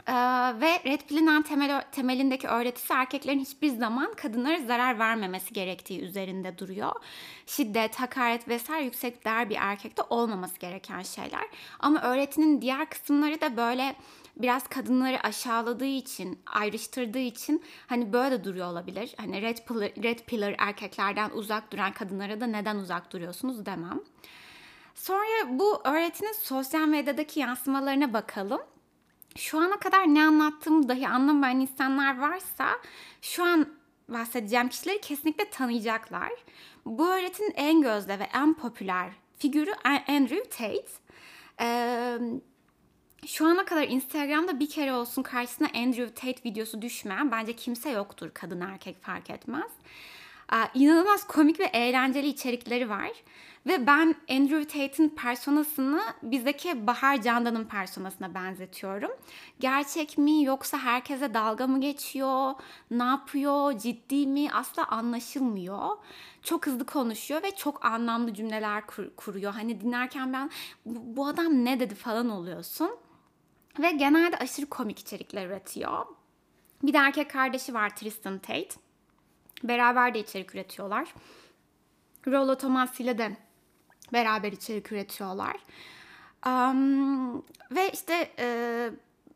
Ee, 0.09 0.13
ve 0.61 0.79
Red 0.85 1.01
Pill'in 1.01 1.41
temel, 1.41 1.81
temelindeki 1.91 2.47
öğretisi 2.47 2.93
erkeklerin 2.93 3.39
hiçbir 3.39 3.69
zaman 3.69 4.13
kadınlara 4.13 4.59
zarar 4.59 4.99
vermemesi 4.99 5.53
gerektiği 5.53 6.01
üzerinde 6.01 6.57
duruyor. 6.57 6.91
Şiddet, 7.45 7.95
hakaret 7.95 8.47
vesaire 8.47 8.85
yüksek 8.85 9.25
değer 9.25 9.49
bir 9.49 9.57
erkekte 9.59 10.01
olmaması 10.09 10.59
gereken 10.59 11.01
şeyler. 11.01 11.47
Ama 11.79 12.01
öğretinin 12.01 12.61
diğer 12.61 12.89
kısımları 12.89 13.41
da 13.41 13.57
böyle 13.57 13.95
biraz 14.35 14.67
kadınları 14.67 15.19
aşağıladığı 15.23 15.85
için, 15.85 16.39
ayrıştırdığı 16.45 17.19
için 17.19 17.63
hani 17.87 18.13
böyle 18.13 18.43
duruyor 18.43 18.67
olabilir. 18.67 19.13
Hani 19.17 19.41
red 19.41 19.57
pillar, 19.67 19.91
red 20.03 20.19
pillar 20.19 20.55
erkeklerden 20.57 21.29
uzak 21.29 21.71
duran 21.71 21.93
kadınlara 21.93 22.41
da 22.41 22.47
neden 22.47 22.75
uzak 22.75 23.13
duruyorsunuz 23.13 23.65
demem. 23.65 23.99
Sonra 24.95 25.59
bu 25.59 25.81
öğretinin 25.83 26.33
sosyal 26.33 26.87
medyadaki 26.87 27.39
yansımalarına 27.39 28.13
bakalım 28.13 28.61
şu 29.37 29.59
ana 29.59 29.79
kadar 29.79 30.03
ne 30.03 30.23
anlattığımı 30.23 30.89
dahi 30.89 31.07
anlamayan 31.07 31.59
insanlar 31.59 32.19
varsa 32.19 32.69
şu 33.21 33.43
an 33.43 33.67
bahsedeceğim 34.09 34.69
kişileri 34.69 35.01
kesinlikle 35.01 35.49
tanıyacaklar. 35.49 36.31
Bu 36.85 37.07
öğretinin 37.07 37.53
en 37.55 37.81
gözde 37.81 38.19
ve 38.19 38.29
en 38.33 38.53
popüler 38.53 39.09
figürü 39.37 39.73
Andrew 40.07 40.43
Tate. 40.43 40.91
Ee, 41.61 42.19
şu 43.27 43.47
ana 43.47 43.65
kadar 43.65 43.87
Instagram'da 43.87 44.59
bir 44.59 44.69
kere 44.69 44.93
olsun 44.93 45.23
karşısına 45.23 45.67
Andrew 45.75 46.13
Tate 46.13 46.49
videosu 46.49 46.81
düşmeyen 46.81 47.31
bence 47.31 47.55
kimse 47.55 47.89
yoktur 47.89 48.31
kadın 48.33 48.61
erkek 48.61 49.03
fark 49.03 49.29
etmez. 49.29 49.71
Ee, 50.53 50.55
inanılmaz 50.73 51.27
komik 51.27 51.59
ve 51.59 51.65
eğlenceli 51.65 52.27
içerikleri 52.27 52.89
var. 52.89 53.11
Ve 53.69 53.87
ben 53.87 54.15
Andrew 54.29 54.67
Tate'in 54.67 55.09
personasını 55.09 56.01
bizdeki 56.23 56.87
Bahar 56.87 57.21
Candan'ın 57.21 57.65
personasına 57.65 58.33
benzetiyorum. 58.33 59.11
Gerçek 59.59 60.17
mi 60.17 60.43
yoksa 60.43 60.77
herkese 60.77 61.33
dalga 61.33 61.67
mı 61.67 61.81
geçiyor? 61.81 62.53
Ne 62.91 63.03
yapıyor? 63.03 63.77
Ciddi 63.77 64.27
mi? 64.27 64.51
Asla 64.51 64.87
anlaşılmıyor. 64.87 65.97
Çok 66.43 66.67
hızlı 66.67 66.85
konuşuyor 66.85 67.43
ve 67.43 67.55
çok 67.55 67.85
anlamlı 67.85 68.33
cümleler 68.33 68.87
kur- 68.87 69.15
kuruyor. 69.15 69.53
Hani 69.53 69.81
dinlerken 69.81 70.33
ben 70.33 70.49
bu, 70.85 71.27
adam 71.27 71.65
ne 71.65 71.79
dedi 71.79 71.95
falan 71.95 72.29
oluyorsun. 72.29 72.91
Ve 73.79 73.91
genelde 73.91 74.37
aşırı 74.37 74.65
komik 74.65 74.99
içerikler 74.99 75.47
üretiyor. 75.47 76.05
Bir 76.83 76.93
de 76.93 76.97
erkek 76.97 77.29
kardeşi 77.31 77.73
var 77.73 77.95
Tristan 77.95 78.39
Tate. 78.39 78.69
Beraber 79.63 80.13
de 80.13 80.19
içerik 80.19 80.55
üretiyorlar. 80.55 81.13
Rollo 82.27 82.55
Thomas 82.55 82.99
ile 82.99 83.17
de 83.17 83.48
beraber 84.13 84.51
içerik 84.51 84.91
üretiyorlar. 84.91 85.55
Um, 86.45 87.37
ve 87.71 87.91
işte 87.93 88.31
e, 88.39 88.89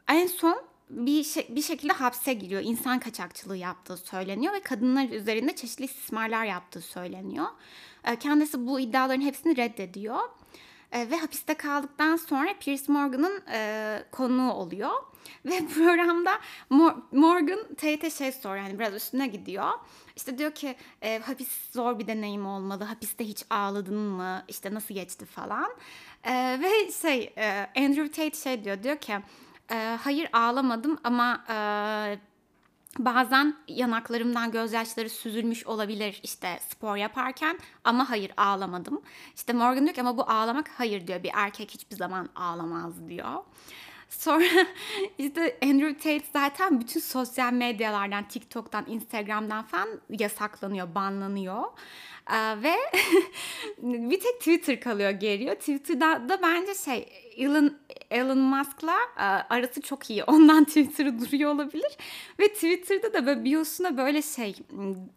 en 0.08 0.28
son 0.28 0.62
bir 0.90 1.24
şey, 1.24 1.48
bir 1.50 1.62
şekilde 1.62 1.94
hapse 1.94 2.34
giriyor. 2.34 2.62
İnsan 2.66 3.00
kaçakçılığı 3.00 3.58
yaptığı 3.58 3.98
söyleniyor 3.98 4.54
ve 4.54 4.60
kadınlar 4.60 5.10
üzerinde 5.10 5.56
çeşitli 5.56 5.86
istismarlar 5.86 6.46
yaptığı 6.46 6.82
söyleniyor. 6.82 7.48
E, 8.04 8.16
kendisi 8.16 8.68
bu 8.68 8.80
iddiaların 8.80 9.22
hepsini 9.22 9.58
reddediyor. 9.58 10.20
E, 10.94 11.10
ve 11.10 11.18
hapiste 11.18 11.54
kaldıktan 11.54 12.16
sonra 12.16 12.50
Piers 12.60 12.90
Morgan'ın 12.90 13.44
e, 13.52 14.04
konuğu 14.12 14.52
oluyor. 14.52 14.92
Ve 15.46 15.68
programda 15.68 16.40
Morgan 17.12 17.60
Tate'e 17.78 18.10
şey 18.10 18.32
soruyor 18.32 18.66
yani 18.66 18.80
biraz 18.80 18.94
üstüne 18.94 19.28
gidiyor. 19.28 19.72
İşte 20.16 20.38
diyor 20.38 20.52
ki 20.52 20.76
e, 21.02 21.20
hapis 21.20 21.72
zor 21.72 22.00
bir 22.00 22.08
deneyim 22.08 22.46
olmalı. 22.46 22.84
Hapiste 22.84 23.26
hiç 23.26 23.46
ağladın 23.50 23.98
mı? 23.98 24.44
İşte 24.48 24.74
nasıl 24.74 24.94
geçti 24.94 25.26
falan. 25.26 25.72
E, 26.24 26.60
ve 26.62 26.92
şey 26.92 27.34
e, 27.38 27.68
Andrew 27.78 28.08
Tate 28.08 28.38
şey 28.38 28.64
diyor 28.64 28.84
diyor 28.84 28.98
ki 28.98 29.14
e, 29.72 29.98
hayır 30.02 30.30
ağlamadım 30.34 31.00
ama 31.04 31.44
e, 31.50 31.56
bazen 33.00 33.56
yanaklarımdan 33.68 34.52
gözyaşları 34.52 35.10
süzülmüş 35.10 35.68
olabilir 35.68 36.20
işte 36.24 36.60
spor 36.70 36.96
yaparken 36.96 37.60
ama 37.84 38.10
hayır 38.10 38.32
ağlamadım. 38.38 39.02
İşte 39.36 39.54
Morgan 39.54 39.84
diyor 39.84 39.96
ki 39.96 40.02
ama 40.02 40.18
bu 40.18 40.30
ağlamak 40.30 40.70
hayır 40.78 41.08
diyor 41.08 41.24
bir 41.24 41.32
erkek 41.34 41.72
hiçbir 41.72 41.96
zaman 41.96 42.30
ağlamaz 42.36 43.10
diyor. 43.10 43.44
Sonra 44.10 44.46
işte 45.18 45.60
Andrew 45.64 45.98
Tate 45.98 46.26
zaten 46.34 46.82
bütün 46.82 47.00
sosyal 47.00 47.54
medyalardan, 47.54 48.28
TikTok'tan, 48.28 48.86
Instagram'dan 48.88 49.64
falan 49.64 49.90
yasaklanıyor, 50.10 50.96
banlanıyor. 50.96 51.64
Ee, 52.32 52.64
ve 52.64 52.76
bir 54.12 54.20
tek 54.20 54.40
Twitter 54.40 54.80
kalıyor 54.80 55.10
geriye. 55.10 55.56
Twitter'da 55.56 56.30
da 56.30 56.42
bence 56.42 56.76
şey 56.76 57.10
Elon, 57.38 57.78
Elon 58.12 58.38
Musk'la 58.38 58.98
e, 59.18 59.24
arası 59.24 59.82
çok 59.82 60.10
iyi. 60.10 60.24
Ondan 60.28 60.64
Twitter'ı 60.64 61.20
duruyor 61.20 61.52
olabilir. 61.52 61.98
Ve 62.40 62.48
Twitter'da 62.48 63.14
da 63.14 63.26
böyle 63.26 63.44
biosuna 63.44 63.98
böyle 63.98 64.22
şey 64.22 64.56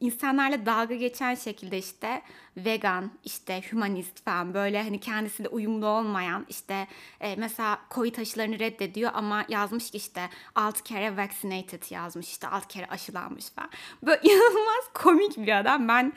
insanlarla 0.00 0.66
dalga 0.66 0.94
geçen 0.94 1.34
şekilde 1.34 1.78
işte 1.78 2.22
vegan, 2.56 3.10
işte 3.24 3.62
humanist 3.70 4.24
falan 4.24 4.54
böyle 4.54 4.82
hani 4.82 5.00
kendisiyle 5.00 5.48
uyumlu 5.48 5.86
olmayan 5.86 6.46
işte 6.48 6.86
e, 7.20 7.36
mesela 7.36 7.78
COVID 7.94 8.16
aşılarını 8.16 8.58
reddediyor 8.58 9.10
ama 9.14 9.44
yazmış 9.48 9.90
ki 9.90 9.96
işte 9.96 10.20
6 10.54 10.82
kere 10.82 11.16
vaccinated 11.16 11.90
yazmış 11.90 12.28
işte 12.28 12.48
6 12.48 12.68
kere 12.68 12.86
aşılanmış 12.86 13.50
falan. 13.50 13.70
Böyle 14.02 14.20
inanılmaz 14.22 14.84
komik 14.94 15.36
bir 15.36 15.60
adam. 15.60 15.88
Ben 15.88 16.12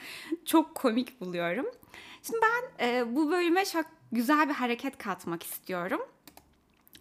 çok 0.46 0.76
komik 0.82 1.22
buluyorum. 1.22 1.66
Şimdi 2.24 2.40
ben 2.42 2.86
e, 2.88 3.16
bu 3.16 3.32
bölüme 3.32 3.66
çok 3.66 3.86
güzel 4.12 4.50
bir 4.50 4.54
hareket 4.54 4.98
katmak 4.98 5.44
istiyorum. 5.44 6.02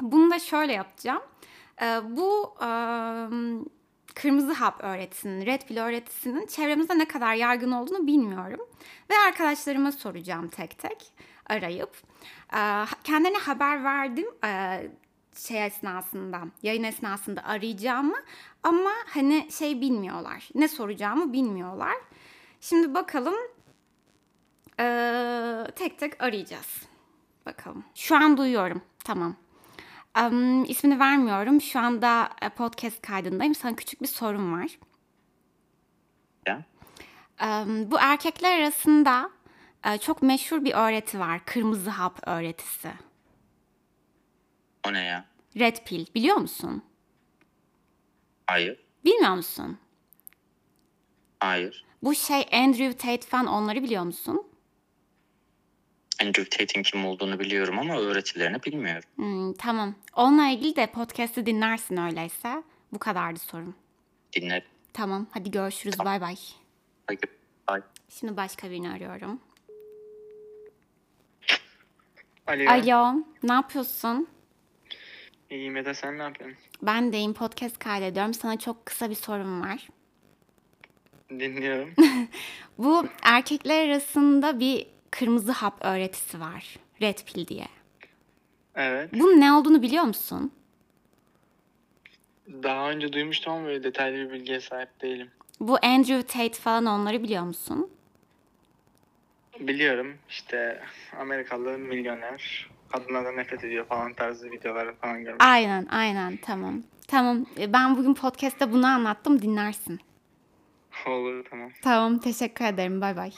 Bunu 0.00 0.30
da 0.30 0.38
şöyle 0.38 0.72
yapacağım. 0.72 1.22
E, 1.82 1.86
bu 2.16 2.54
e, 2.60 2.68
kırmızı 4.14 4.52
hap 4.52 4.84
öğretisinin, 4.84 5.46
red 5.46 5.62
pill 5.62 5.78
öğretisinin 5.78 6.46
çevremizde 6.46 6.98
ne 6.98 7.08
kadar 7.08 7.34
yaygın 7.34 7.72
olduğunu 7.72 8.06
bilmiyorum. 8.06 8.60
Ve 9.10 9.14
arkadaşlarıma 9.26 9.92
soracağım 9.92 10.48
tek 10.48 10.78
tek 10.78 11.12
arayıp. 11.46 11.96
E, 12.54 12.84
kendilerine 13.04 13.38
haber 13.38 13.84
verdim 13.84 14.26
e, 14.44 14.82
şey 15.36 15.66
esnasında, 15.66 16.40
yayın 16.62 16.84
esnasında 16.84 17.44
arayacağımı 17.44 18.16
ama 18.62 18.90
hani 19.06 19.48
şey 19.52 19.80
bilmiyorlar. 19.80 20.48
Ne 20.54 20.68
soracağımı 20.68 21.32
bilmiyorlar. 21.32 21.94
Şimdi 22.60 22.94
bakalım 22.94 23.34
ee, 24.80 25.64
tek 25.76 25.98
tek 25.98 26.22
arayacağız. 26.22 26.86
Bakalım. 27.46 27.84
Şu 27.94 28.16
an 28.16 28.36
duyuyorum. 28.36 28.82
Tamam. 29.04 29.36
Um, 30.20 30.64
ismini 30.64 31.00
vermiyorum. 31.00 31.60
Şu 31.60 31.80
anda 31.80 32.30
e, 32.42 32.48
podcast 32.48 33.02
kaydındayım. 33.02 33.54
Sana 33.54 33.76
küçük 33.76 34.02
bir 34.02 34.06
sorum 34.06 34.52
var. 34.52 34.78
Ya. 36.46 36.64
Um, 37.42 37.90
bu 37.90 37.98
erkekler 37.98 38.60
arasında 38.60 39.30
uh, 39.86 40.00
çok 40.00 40.22
meşhur 40.22 40.64
bir 40.64 40.74
öğreti 40.74 41.18
var. 41.18 41.44
Kırmızı 41.44 41.90
hap 41.90 42.28
öğretisi. 42.28 42.90
O 44.88 44.92
ne 44.92 45.04
ya? 45.04 45.24
Red 45.58 45.76
pill. 45.86 46.06
Biliyor 46.14 46.36
musun? 46.36 46.82
Hayır. 48.46 48.84
Bilmiyor 49.04 49.34
musun? 49.34 49.78
Hayır. 51.40 51.84
Bu 52.02 52.14
şey 52.14 52.48
Andrew 52.52 52.92
Tate 52.92 53.26
falan 53.26 53.46
onları 53.46 53.82
biliyor 53.82 54.02
musun? 54.02 54.47
Andrew 56.22 56.44
Tate'in 56.44 56.82
kim 56.82 57.04
olduğunu 57.06 57.38
biliyorum 57.40 57.78
ama 57.78 57.98
öğretilerini 57.98 58.62
bilmiyorum. 58.62 59.02
Hmm, 59.16 59.52
tamam. 59.52 59.94
Onunla 60.14 60.48
ilgili 60.48 60.76
de 60.76 60.86
podcast'ı 60.86 61.46
dinlersin 61.46 61.96
öyleyse. 61.96 62.62
Bu 62.92 62.98
kadardı 62.98 63.38
sorum. 63.38 63.74
Dinlerim. 64.32 64.68
Tamam. 64.92 65.26
Hadi 65.30 65.50
görüşürüz. 65.50 65.98
Bay 65.98 66.20
bay. 66.20 66.36
Hadi. 67.06 67.20
Bye. 67.70 67.82
Şimdi 68.08 68.36
başka 68.36 68.70
birini 68.70 68.90
arıyorum. 68.90 69.40
Alo. 72.46 72.70
Alo. 72.70 73.24
Ne 73.42 73.52
yapıyorsun? 73.52 74.28
İyiyim 75.50 75.76
Eda 75.76 75.94
sen 75.94 76.18
ne 76.18 76.22
yapıyorsun? 76.22 76.58
Ben 76.82 77.12
deyim 77.12 77.34
podcast 77.34 77.78
kaydediyorum. 77.78 78.34
Sana 78.34 78.58
çok 78.58 78.86
kısa 78.86 79.10
bir 79.10 79.14
sorum 79.14 79.62
var. 79.62 79.88
Dinliyorum. 81.30 81.94
Bu 82.78 83.06
erkekler 83.22 83.88
arasında 83.88 84.60
bir 84.60 84.86
kırmızı 85.10 85.52
hap 85.52 85.84
öğretisi 85.84 86.40
var. 86.40 86.76
Red 87.02 87.18
pill 87.26 87.46
diye. 87.46 87.68
Evet. 88.74 89.12
Bunun 89.12 89.40
ne 89.40 89.52
olduğunu 89.52 89.82
biliyor 89.82 90.04
musun? 90.04 90.52
Daha 92.62 92.90
önce 92.90 93.12
duymuştum 93.12 93.52
ama 93.52 93.66
böyle 93.66 93.82
detaylı 93.84 94.16
bir 94.16 94.32
bilgiye 94.32 94.60
sahip 94.60 95.00
değilim. 95.02 95.30
Bu 95.60 95.78
Andrew 95.82 96.22
Tate 96.22 96.60
falan 96.60 96.86
onları 96.86 97.22
biliyor 97.22 97.42
musun? 97.42 97.90
Biliyorum 99.60 100.16
işte 100.28 100.82
Amerikalı 101.20 101.78
milyoner 101.78 102.70
kadınlardan 102.92 103.36
nefret 103.36 103.64
ediyor 103.64 103.86
falan 103.86 104.12
tarzı 104.14 104.50
videolar 104.50 104.94
falan 104.94 105.24
görmüş. 105.24 105.44
Aynen 105.44 105.86
aynen 105.90 106.36
tamam. 106.36 106.82
Tamam 107.08 107.46
e, 107.58 107.72
ben 107.72 107.96
bugün 107.96 108.14
podcast'te 108.14 108.72
bunu 108.72 108.86
anlattım 108.86 109.42
dinlersin. 109.42 110.00
Olur 111.06 111.44
tamam. 111.50 111.70
Tamam 111.82 112.18
teşekkür 112.18 112.64
ederim 112.64 113.00
bay 113.00 113.16
bay. 113.16 113.32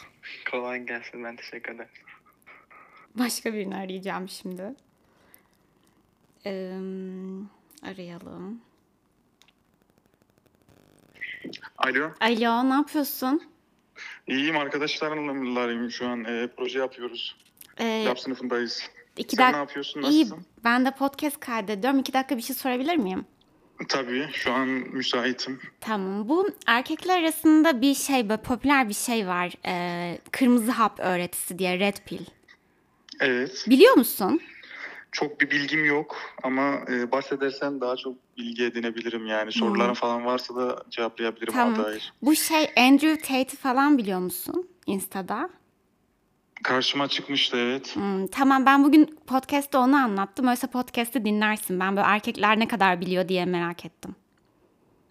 Kolay 0.50 0.87
gelsin 0.87 1.25
ben 1.25 1.37
teşekkür 1.37 1.75
ederim. 1.75 1.90
Başka 3.14 3.52
birini 3.52 3.76
arayacağım 3.76 4.28
şimdi. 4.28 4.75
Ee, 6.46 6.72
arayalım. 7.82 8.60
Alo. 11.78 12.10
Alo 12.20 12.70
ne 12.70 12.75
yapıyorsun? 12.75 13.42
İyiyim 14.26 14.56
arkadaşlarımlayım 14.56 15.90
şu 15.90 16.08
an. 16.08 16.25
E, 16.25 16.49
proje 16.56 16.78
yapıyoruz. 16.78 17.37
Ee, 17.78 18.04
Lab 18.06 18.16
sınıfındayız. 18.16 18.82
iki 19.16 19.37
Sen 19.37 19.49
dak- 19.49 19.52
ne 19.52 19.56
yapıyorsun? 19.56 20.02
İyi 20.02 20.20
Nasılsın? 20.25 20.46
ben 20.64 20.84
de 20.87 20.90
podcast 20.90 21.40
kaydediyorum. 21.40 21.99
İki 22.00 22.12
dakika 22.12 22.37
bir 22.37 22.42
şey 22.42 22.56
sorabilir 22.56 22.96
miyim? 22.96 23.25
Tabii 23.88 24.28
şu 24.32 24.52
an 24.52 24.68
müsaitim. 24.68 25.60
Tamam. 25.80 26.28
Bu 26.28 26.50
erkekler 26.66 27.22
arasında 27.22 27.80
bir 27.80 27.94
şey, 27.94 28.28
böyle 28.28 28.42
popüler 28.42 28.88
bir 28.88 28.94
şey 28.94 29.26
var. 29.26 29.52
Ee, 29.66 30.18
kırmızı 30.30 30.70
hap 30.70 31.00
öğretisi 31.00 31.58
diye, 31.58 31.78
red 31.78 31.96
pill. 32.06 32.25
Evet. 33.20 33.64
Biliyor 33.68 33.94
musun? 33.94 34.40
Çok 35.12 35.40
bir 35.40 35.50
bilgim 35.50 35.84
yok 35.84 36.16
ama 36.42 36.80
e, 36.88 37.12
bahsedersen 37.12 37.80
daha 37.80 37.96
çok 37.96 38.14
bilgi 38.38 38.64
edinebilirim 38.64 39.26
yani. 39.26 39.52
Soruların 39.52 39.94
falan 39.94 40.25
varsa 40.25 40.56
da 40.56 40.84
cevaplayabilirim 40.90 41.52
Tamam. 41.52 41.84
dair. 41.84 42.12
Bu 42.22 42.37
şey 42.37 42.70
Andrew 42.76 43.18
Tate'i 43.18 43.56
falan 43.56 43.99
biliyor 43.99 44.20
musun? 44.20 44.68
Insta'da. 44.87 45.50
Karşıma 46.64 47.09
çıkmıştı 47.09 47.57
evet. 47.57 47.97
Hmm, 47.97 48.26
tamam 48.26 48.67
ben 48.67 48.85
bugün 48.85 49.19
podcast'te 49.26 49.79
onu 49.79 49.97
anlattım. 49.97 50.49
Oysa 50.49 50.67
podcast'ı 50.71 51.25
dinlersin. 51.25 51.81
Ben 51.81 51.97
böyle 51.97 52.07
erkekler 52.09 52.59
ne 52.59 52.69
kadar 52.69 53.00
biliyor 53.00 53.29
diye 53.29 53.45
merak 53.45 53.85
ettim. 53.85 54.14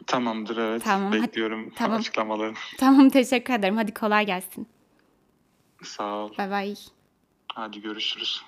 Tamamdır 0.07 0.57
evet. 0.57 0.83
Tamam, 0.83 1.11
hadi- 1.11 1.21
Bekliyorum 1.23 1.69
tamam. 1.75 1.99
açıklamalarını. 1.99 2.55
Tamam 2.77 3.09
teşekkür 3.09 3.53
ederim. 3.53 3.77
Hadi 3.77 3.93
kolay 3.93 4.25
gelsin. 4.25 4.67
Sağ 5.83 6.15
ol. 6.15 6.31
Bay 6.37 6.51
bay. 6.51 6.75
Hadi 7.53 7.81
görüşürüz. 7.81 8.41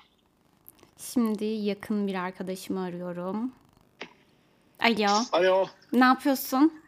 Şimdi 0.98 1.46
yakın 1.46 2.08
bir 2.08 2.16
arkadaşımı 2.16 2.84
arıyorum. 2.84 3.52
Alo. 4.80 5.08
Alo. 5.32 5.66
Ne 5.94 6.06
yapıyorsun? 6.06 6.81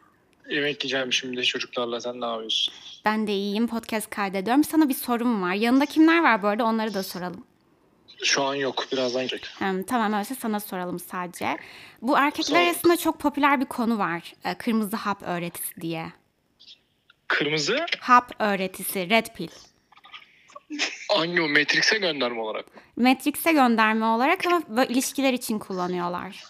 Yemek 0.50 0.84
yiyeceğim 0.84 1.12
şimdi 1.12 1.44
çocuklarla. 1.44 2.00
Sen 2.00 2.20
ne 2.20 2.26
yapıyorsun? 2.26 2.74
Ben 3.04 3.26
de 3.26 3.32
iyiyim. 3.32 3.66
Podcast 3.68 4.10
kaydediyorum. 4.10 4.64
Sana 4.64 4.88
bir 4.88 4.94
sorum 4.94 5.42
var. 5.42 5.54
Yanında 5.54 5.86
kimler 5.86 6.22
var 6.22 6.42
bu 6.42 6.46
arada? 6.46 6.64
Onları 6.64 6.94
da 6.94 7.02
soralım. 7.02 7.46
Şu 8.24 8.42
an 8.42 8.54
yok. 8.54 8.84
Birazdan 8.92 9.20
gelecek. 9.20 9.48
Hem, 9.58 9.82
tamam 9.82 10.12
öyleyse 10.12 10.34
sana 10.34 10.60
soralım 10.60 10.98
sadece. 10.98 11.56
Bu 12.02 12.18
erkekler 12.18 12.60
Sor. 12.60 12.66
arasında 12.66 12.96
çok 12.96 13.18
popüler 13.18 13.60
bir 13.60 13.64
konu 13.66 13.98
var. 13.98 14.32
Ee, 14.44 14.54
Kırmızı 14.54 14.96
hap 14.96 15.22
öğretisi 15.22 15.80
diye. 15.80 16.06
Kırmızı 17.28 17.86
Hap 18.00 18.32
öğretisi, 18.38 19.10
red 19.10 19.26
pill. 19.36 19.48
hangi 21.12 21.42
o 21.42 21.48
Matrix'e 21.48 21.98
gönderme 21.98 22.40
olarak? 22.40 22.66
Matrix'e 22.96 23.52
gönderme 23.52 24.04
olarak 24.06 24.46
ama 24.46 24.84
ilişkiler 24.84 25.32
için 25.32 25.58
kullanıyorlar. 25.58 26.44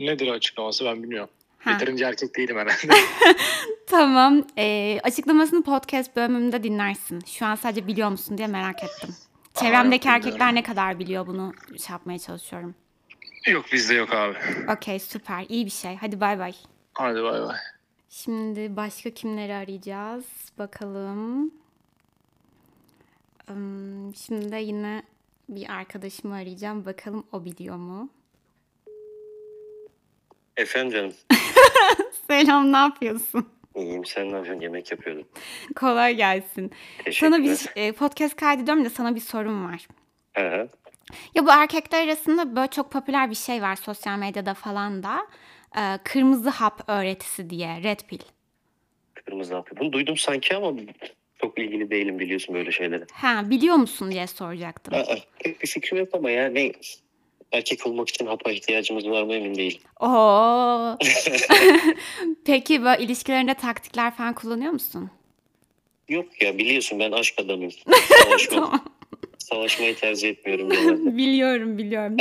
Nedir 0.00 0.28
açıklaması 0.28 0.84
ben 0.84 1.02
bilmiyorum. 1.02 1.30
Ha. 1.64 1.70
Yeterince 1.70 2.04
erkek 2.04 2.36
değilim 2.36 2.56
herhalde. 2.56 2.94
Tamam. 3.86 4.46
Ee, 4.58 5.00
açıklamasını 5.02 5.62
podcast 5.62 6.16
bölümünde 6.16 6.62
dinlersin. 6.62 7.20
Şu 7.26 7.46
an 7.46 7.54
sadece 7.54 7.86
biliyor 7.86 8.08
musun 8.08 8.38
diye 8.38 8.48
merak 8.48 8.84
ettim. 8.84 9.14
Çevremdeki 9.54 10.08
yok, 10.08 10.14
erkekler 10.16 10.32
bilmiyorum. 10.34 10.54
ne 10.54 10.62
kadar 10.62 10.98
biliyor 10.98 11.26
bunu 11.26 11.52
şey 11.86 11.92
yapmaya 11.92 12.18
çalışıyorum. 12.18 12.74
yok 13.46 13.64
bizde 13.72 13.94
yok 13.94 14.14
abi. 14.14 14.36
Okey 14.76 14.98
süper. 14.98 15.44
iyi 15.48 15.66
bir 15.66 15.70
şey. 15.70 15.96
Hadi 15.96 16.20
bay 16.20 16.38
bay. 16.38 16.52
Hadi 16.94 17.22
bay 17.22 17.42
bay. 17.42 17.56
Şimdi 18.10 18.76
başka 18.76 19.10
kimleri 19.10 19.54
arayacağız? 19.54 20.24
Bakalım. 20.58 21.50
Şimdi 24.16 24.52
de 24.52 24.56
yine 24.56 25.02
bir 25.48 25.70
arkadaşımı 25.70 26.34
arayacağım. 26.34 26.84
Bakalım 26.86 27.26
o 27.32 27.44
biliyor 27.44 27.76
mu? 27.76 28.10
Efendim 30.56 30.90
canım. 30.92 31.14
Selam 32.30 32.72
ne 32.72 32.76
yapıyorsun? 32.76 33.48
İyiyim 33.74 34.04
sen 34.04 34.32
ne 34.32 34.36
yapıyorsun? 34.36 34.60
Yemek 34.62 34.90
yapıyordum. 34.90 35.24
Kolay 35.76 36.14
gelsin. 36.14 36.72
Teşekkürler. 37.04 37.30
Sana 37.30 37.44
bir 37.44 37.82
e, 37.82 37.92
podcast 37.92 38.36
kaydediyorum 38.36 38.84
da 38.84 38.90
sana 38.90 39.14
bir 39.14 39.20
sorum 39.20 39.64
var. 39.72 39.88
Aha. 40.36 40.66
Ya 41.34 41.46
bu 41.46 41.50
erkekler 41.50 42.04
arasında 42.04 42.56
böyle 42.56 42.68
çok 42.70 42.90
popüler 42.92 43.30
bir 43.30 43.34
şey 43.34 43.62
var 43.62 43.76
sosyal 43.76 44.18
medyada 44.18 44.54
falan 44.54 45.02
da. 45.02 45.26
Ee, 45.78 45.98
kırmızı 46.04 46.50
hap 46.50 46.88
öğretisi 46.88 47.50
diye, 47.50 47.82
red 47.82 48.00
pill. 48.08 48.18
Kırmızı 49.14 49.54
hapı. 49.54 49.76
Bunu 49.76 49.92
duydum 49.92 50.16
sanki 50.16 50.56
ama 50.56 50.72
çok 51.40 51.58
ilgili 51.58 51.90
değilim 51.90 52.18
biliyorsun 52.18 52.54
böyle 52.54 52.70
şeylere. 52.72 53.04
Ha 53.12 53.50
biliyor 53.50 53.76
musun 53.76 54.10
diye 54.10 54.26
soracaktım. 54.26 54.94
Aa, 54.94 55.16
pek 55.38 55.62
bir 55.62 55.66
fikrim 55.66 55.98
yok 55.98 56.08
ama 56.12 56.30
ya 56.30 56.48
ne 56.48 56.72
erkek 57.54 57.86
olmak 57.86 58.08
için 58.08 58.26
hapa 58.26 58.50
ihtiyacımız 58.52 59.06
var 59.08 59.22
mı 59.22 59.34
emin 59.34 59.54
değilim. 59.54 59.80
Oo. 60.00 60.98
Peki 62.44 62.82
böyle 62.84 63.02
ilişkilerinde 63.04 63.54
taktikler 63.54 64.14
falan 64.16 64.34
kullanıyor 64.34 64.72
musun? 64.72 65.10
Yok 66.08 66.42
ya 66.42 66.58
biliyorsun 66.58 66.98
ben 67.00 67.12
aşk 67.12 67.34
adamıyım. 67.40 67.72
Savaşma, 68.24 68.56
Tamam. 68.56 68.84
Savaşmayı 69.38 69.94
tercih 69.96 70.28
etmiyorum 70.28 70.70
genelde. 70.70 71.16
biliyorum 71.16 71.78
biliyorum. 71.78 72.16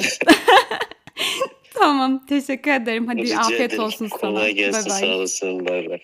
tamam 1.74 2.26
teşekkür 2.26 2.72
ederim. 2.72 3.08
Hadi 3.08 3.22
Rica 3.22 3.40
afiyet 3.40 3.62
ederim. 3.62 3.84
olsun 3.84 4.08
sana. 4.08 4.20
Kolay 4.22 4.52
gelsin 4.54 4.86
Bye 4.86 4.92
sağ 5.00 5.02
bye. 5.06 5.16
olasın. 5.16 5.66
Bay 5.68 5.90
bay. 5.90 6.00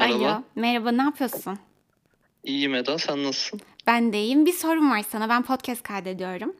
Merhaba. 0.00 0.24
Alo, 0.24 0.42
merhaba 0.54 0.90
ne 0.92 1.02
yapıyorsun? 1.02 1.58
İyiyim 2.44 2.74
Eda 2.74 2.98
sen 2.98 3.22
nasılsın? 3.24 3.60
Ben 3.86 4.12
de 4.12 4.20
iyiyim. 4.22 4.46
Bir 4.46 4.52
sorum 4.52 4.90
var 4.90 5.02
sana. 5.08 5.28
Ben 5.28 5.42
podcast 5.42 5.82
kaydediyorum. 5.82 6.56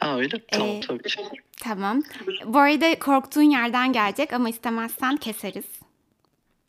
Ha 0.00 0.16
öyle? 0.18 0.46
Tamam 0.52 0.68
Ee, 0.68 0.80
tabii 0.80 1.02
ki. 1.02 1.22
Tamam. 1.60 2.02
Bu 2.44 2.58
arada 2.58 2.98
korktuğun 2.98 3.42
yerden 3.42 3.92
gelecek 3.92 4.32
ama 4.32 4.48
istemezsen 4.48 5.16
keseriz. 5.16 5.64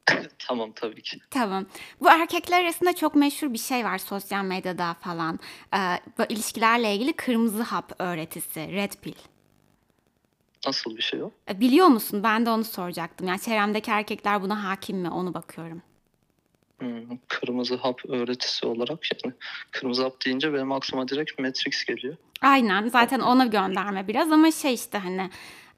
tamam 0.48 0.72
tabii 0.76 1.02
ki. 1.02 1.18
Tamam. 1.30 1.66
Bu 2.02 2.10
erkekler 2.10 2.64
arasında 2.64 2.96
çok 2.96 3.16
meşhur 3.16 3.54
bir 3.54 3.58
şey 3.58 3.86
var 3.86 3.98
sosyal 3.98 4.44
medyada 4.44 4.94
falan. 4.94 5.40
Ee, 5.76 6.00
ilişkilerle 6.30 6.96
ilgili 6.96 7.14
kırmızı 7.14 7.64
hap 7.64 7.92
öğretisi, 8.00 8.60
red 8.72 8.92
pill. 9.02 9.16
Nasıl 10.68 10.98
bir 10.98 11.02
şey 11.02 11.24
o? 11.24 11.32
Ee, 11.50 11.60
Biliyor 11.60 11.88
musun? 11.88 12.24
Ben 12.24 12.46
de 12.46 12.50
onu 12.50 12.64
soracaktım. 12.64 13.28
Yani 13.28 13.40
çevremdeki 13.42 13.92
erkekler 13.92 14.42
buna 14.42 14.64
hakim 14.64 14.98
mi? 14.98 15.10
Onu 15.10 15.34
bakıyorum. 15.34 15.82
Hmm, 16.80 17.18
kırmızı 17.28 17.76
hap 17.76 18.02
öğretisi 18.10 18.66
olarak 18.68 19.00
yani 19.26 19.34
kırmızı 19.72 20.04
hap 20.04 20.26
deyince 20.26 20.54
benim 20.54 20.72
aklıma 20.72 21.08
direkt 21.08 21.40
Matrix 21.40 21.86
geliyor. 21.86 22.16
Aynen. 22.42 22.88
Zaten 22.88 23.20
ona 23.20 23.46
gönderme 23.46 24.08
biraz 24.08 24.32
ama 24.32 24.52
şey 24.52 24.74
işte 24.74 24.98
hani 24.98 25.30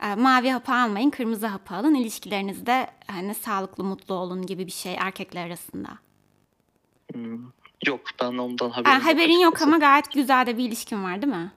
e, 0.03 0.15
mavi 0.15 0.49
hapı 0.49 0.71
almayın, 0.73 1.09
kırmızı 1.09 1.47
hapı 1.47 1.75
alın. 1.75 1.95
İlişkilerinizde 1.95 2.87
hani 3.07 3.35
sağlıklı, 3.35 3.83
mutlu 3.83 4.13
olun 4.15 4.45
gibi 4.45 4.65
bir 4.67 4.71
şey 4.71 4.95
erkekler 4.99 5.47
arasında. 5.47 5.89
Hmm, 7.13 7.39
Yok 7.87 8.01
ben 8.21 8.37
ondan 8.37 8.69
haberim 8.69 8.99
Ha, 8.99 9.05
haberin 9.05 9.39
yok 9.39 9.61
ama 9.61 9.77
gayet 9.77 10.11
güzel 10.13 10.45
de 10.45 10.57
bir 10.57 10.63
ilişkin 10.63 11.03
var 11.03 11.21
değil 11.21 11.33
mi? 11.33 11.51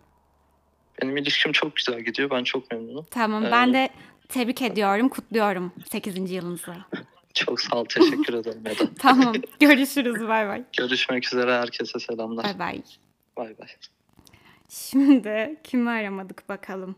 Benim 1.03 1.17
ilişkim 1.17 1.53
çok 1.53 1.77
güzel 1.77 2.01
gidiyor. 2.01 2.31
Ben 2.31 2.45
çok 2.45 2.71
memnunum. 2.71 3.07
Tamam. 3.11 3.45
Ee, 3.47 3.51
Ben 3.53 3.75
de 3.75 3.89
tebrik 4.29 4.63
ediyorum, 4.63 5.09
kutluyorum 5.09 5.73
8. 5.91 6.31
yılınızı. 6.31 6.75
Çok 7.35 7.61
sağ 7.61 7.77
ol. 7.77 7.85
Teşekkür 7.85 8.35
ederim 8.41 8.63
Eda. 8.67 8.95
Tamam. 8.99 9.35
Görüşürüz. 9.61 10.29
Bay 10.29 10.49
bay. 10.49 10.65
Görüşmek 10.79 11.27
üzere. 11.27 11.53
Herkese 11.59 11.99
selamlar. 11.99 12.45
Bay 12.45 12.59
bay. 12.59 12.83
Bay 13.37 13.59
bay. 13.59 13.69
Şimdi 14.69 15.57
kimi 15.65 15.91
aramadık 15.91 16.49
bakalım. 16.49 16.97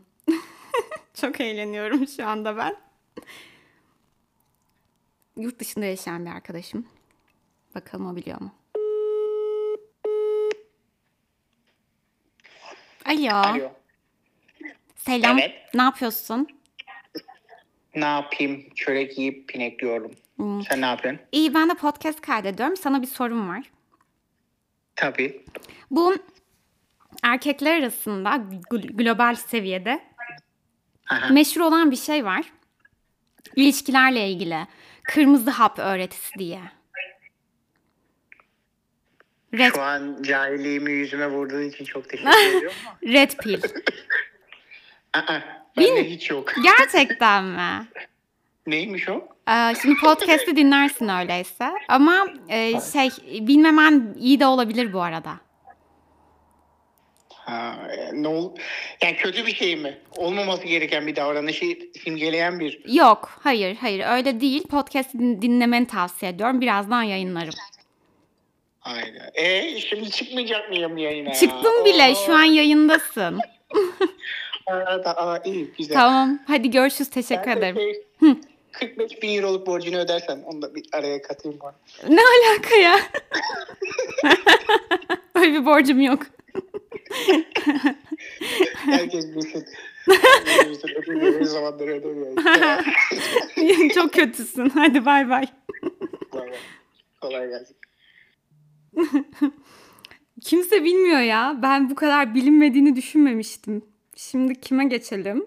Çok 1.21 1.41
eğleniyorum 1.41 2.07
şu 2.07 2.27
anda 2.27 2.57
ben. 2.57 2.75
Yurt 5.37 5.59
dışında 5.59 5.85
yaşayan 5.85 6.25
bir 6.25 6.31
arkadaşım. 6.31 6.87
Bakalım 7.75 8.07
o 8.07 8.15
biliyor 8.15 8.41
mu? 8.41 8.51
Alo. 13.05 13.35
Alo. 13.35 13.71
Selam. 15.05 15.39
Evet. 15.39 15.53
Ne 15.73 15.81
yapıyorsun? 15.81 16.47
Ne 17.95 18.05
yapayım? 18.05 18.69
Çörek 18.75 19.17
yiyip 19.17 19.47
pinekliyorum. 19.49 20.11
Hmm. 20.35 20.63
Sen 20.63 20.81
ne 20.81 20.85
yapıyorsun? 20.85 21.21
İyi 21.31 21.53
ben 21.53 21.69
de 21.69 21.73
podcast 21.73 22.21
kaydediyorum. 22.21 22.77
Sana 22.77 23.01
bir 23.01 23.07
sorum 23.07 23.49
var. 23.49 23.71
Tabii. 24.95 25.45
Bu 25.91 26.15
erkekler 27.23 27.79
arasında 27.79 28.29
gl- 28.71 28.97
global 28.97 29.35
seviyede 29.35 29.99
Aha. 31.09 31.29
meşhur 31.33 31.61
olan 31.61 31.91
bir 31.91 31.95
şey 31.95 32.25
var. 32.25 32.45
İlişkilerle 33.55 34.29
ilgili. 34.29 34.67
Kırmızı 35.03 35.49
hap 35.51 35.79
öğretisi 35.79 36.39
diye. 36.39 36.61
Red, 39.53 39.71
Şu 39.75 39.81
an 39.81 40.21
cahilliğimi 40.23 40.91
yüzüme 40.91 41.27
vurduğun 41.27 41.63
için 41.69 41.85
çok 41.85 42.09
teşekkür 42.09 42.29
ediyorum. 42.57 42.77
red 43.03 43.31
pill. 43.31 43.61
Aa, 45.13 45.39
bende 45.77 46.09
hiç 46.09 46.29
yok. 46.29 46.53
Gerçekten 46.63 47.43
mi? 47.43 47.87
Neymiş 48.67 49.09
o? 49.09 49.27
Ee, 49.49 49.73
şimdi 49.81 49.95
podcast'i 50.03 50.55
dinlersin 50.55 51.07
öyleyse. 51.09 51.71
Ama 51.87 52.27
e, 52.49 52.81
şey 52.93 53.09
bilmemen 53.47 54.15
iyi 54.19 54.39
de 54.39 54.45
olabilir 54.45 54.93
bu 54.93 55.01
arada. 55.01 55.31
Ha, 57.29 57.75
e, 57.97 58.23
ne 58.23 58.27
ol? 58.27 58.55
Yani 59.03 59.15
kötü 59.15 59.45
bir 59.45 59.55
şey 59.55 59.75
mi? 59.75 59.97
Olmaması 60.17 60.63
gereken 60.63 61.07
bir 61.07 61.15
davranışı 61.15 61.65
simgeleyen 62.03 62.59
bir. 62.59 62.93
Yok, 62.93 63.39
hayır, 63.43 63.75
hayır 63.81 64.05
öyle 64.09 64.41
değil. 64.41 64.67
Podcast'i 64.67 65.19
din- 65.19 65.41
dinlemeni 65.41 65.87
tavsiye 65.87 66.31
ediyorum. 66.31 66.61
Birazdan 66.61 67.03
yayınlarım. 67.03 67.53
Aynen. 68.81 69.31
E 69.33 69.79
şimdi 69.79 70.09
çıkmayacak 70.11 70.69
mıyım 70.69 70.97
yayına? 70.97 71.29
ya? 71.29 71.35
Çıktım 71.35 71.85
bile, 71.85 72.09
Oo. 72.11 72.25
şu 72.25 72.33
an 72.35 72.43
yayındasın. 72.43 73.39
Aa, 74.71 75.03
da- 75.03 75.17
aa, 75.17 75.41
iyi 75.45 75.71
güzel. 75.77 75.93
Tamam, 75.93 76.39
hadi 76.47 76.71
görüşürüz. 76.71 77.09
Ben 77.15 77.21
Teşekkür 77.21 77.51
de 77.51 77.57
ederim. 77.57 77.75
şey, 77.75 78.03
45 78.71 79.21
bin 79.21 79.37
euroluk 79.37 79.67
borcunu 79.67 79.97
ödersen 79.97 80.39
onu 80.45 80.61
da 80.61 80.75
bir 80.75 80.85
araya 80.93 81.21
katayım 81.21 81.59
bana. 81.61 81.75
Ne 82.09 82.21
alaka 82.21 82.75
ya? 82.75 82.95
Öyle 85.35 85.53
bir 85.53 85.65
borcum 85.65 86.01
yok. 86.01 86.19
Herkes 88.75 89.35
bilsin. 89.35 89.65
Bilsin. 90.07 90.89
Ödemiyor. 90.95 92.35
Çok 93.95 94.13
kötüsün. 94.13 94.69
Hadi 94.69 95.05
bay 95.05 95.29
bay. 95.29 95.45
Bay 96.33 96.41
bay. 96.49 96.57
Kolay 97.21 97.47
gelsin. 97.49 97.75
Kimse 100.41 100.83
bilmiyor 100.83 101.19
ya. 101.19 101.59
Ben 101.61 101.89
bu 101.89 101.95
kadar 101.95 102.35
bilinmediğini 102.35 102.95
düşünmemiştim. 102.95 103.81
Şimdi 104.19 104.61
kime 104.61 104.85
geçelim? 104.85 105.45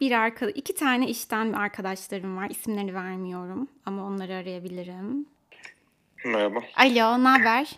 Bir 0.00 0.12
arka, 0.12 0.46
iki 0.46 0.74
tane 0.74 1.08
işten 1.08 1.52
arkadaşlarım 1.52 2.36
var. 2.36 2.50
İsimlerini 2.50 2.94
vermiyorum 2.94 3.68
ama 3.86 4.06
onları 4.06 4.34
arayabilirim. 4.34 5.26
Merhaba. 6.24 6.62
Alo, 6.76 7.24
ne 7.24 7.28
haber? 7.28 7.68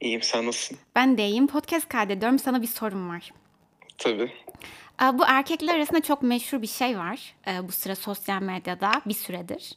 İyiyim 0.00 0.22
sen 0.22 0.46
nasılsın? 0.46 0.78
Ben 0.96 1.18
de 1.18 1.26
iyiyim. 1.26 1.46
Podcast 1.46 1.88
kaydediyorum. 1.88 2.38
Sana 2.38 2.62
bir 2.62 2.66
sorum 2.66 3.08
var. 3.08 3.32
Tabii. 3.98 4.32
Aa, 4.98 5.18
Bu 5.18 5.24
erkekler 5.26 5.74
arasında 5.74 6.00
çok 6.00 6.22
meşhur 6.22 6.62
bir 6.62 6.66
şey 6.66 6.98
var. 6.98 7.34
Ee, 7.48 7.68
Bu 7.68 7.72
sıra 7.72 7.94
sosyal 7.96 8.42
medyada 8.42 8.92
bir 9.06 9.14
süredir. 9.14 9.76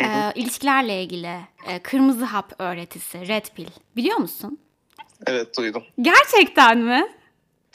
Ee, 0.00 0.32
ilişkilerle 0.34 1.02
ilgili 1.02 1.38
e, 1.66 1.78
kırmızı 1.82 2.24
hap 2.24 2.52
öğretisi, 2.58 3.28
red 3.28 3.46
pill. 3.56 3.68
Biliyor 3.96 4.16
musun? 4.16 4.58
Evet 5.26 5.58
duydum. 5.58 5.82
Gerçekten 6.00 6.78
mi? 6.78 7.08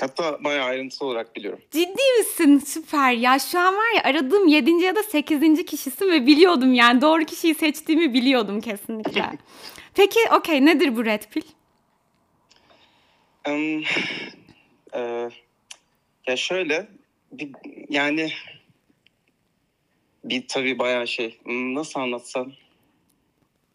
Hatta 0.01 0.43
bayağı 0.43 0.65
ayrıntılı 0.65 1.07
olarak 1.07 1.35
biliyorum. 1.35 1.59
Ciddi 1.71 2.01
misin? 2.19 2.57
Süper. 2.65 3.11
Ya 3.11 3.39
şu 3.39 3.59
an 3.59 3.75
var 3.75 3.95
ya 3.95 4.03
aradığım 4.03 4.47
7. 4.47 4.71
ya 4.71 4.95
da 4.95 5.03
8. 5.03 5.65
kişisin 5.65 6.11
ve 6.11 6.27
biliyordum 6.27 6.73
yani 6.73 7.01
doğru 7.01 7.25
kişiyi 7.25 7.55
seçtiğimi 7.55 8.13
biliyordum 8.13 8.61
kesinlikle. 8.61 9.25
Peki 9.95 10.19
okey 10.37 10.65
nedir 10.65 10.95
bu 10.95 11.05
red 11.05 11.23
pill? 11.23 11.41
Em, 13.45 13.83
e, 14.93 15.29
ya 16.27 16.35
şöyle 16.37 16.87
bir, 17.31 17.49
yani 17.89 18.31
bir 20.23 20.47
tabii 20.47 20.79
bayağı 20.79 21.07
şey 21.07 21.39
nasıl 21.45 21.99
anlatsam. 21.99 22.51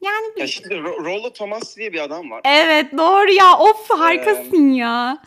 Yani 0.02 0.26
Ya 0.36 0.44
bir... 0.46 0.50
şimdi 0.50 0.74
Ro- 0.74 1.04
Rollo 1.04 1.30
Thomas 1.32 1.76
diye 1.76 1.92
bir 1.92 2.00
adam 2.00 2.30
var. 2.30 2.40
Evet 2.44 2.86
doğru 2.98 3.30
ya 3.32 3.58
of 3.58 3.90
harikasın 3.90 4.70
ya. 4.70 5.22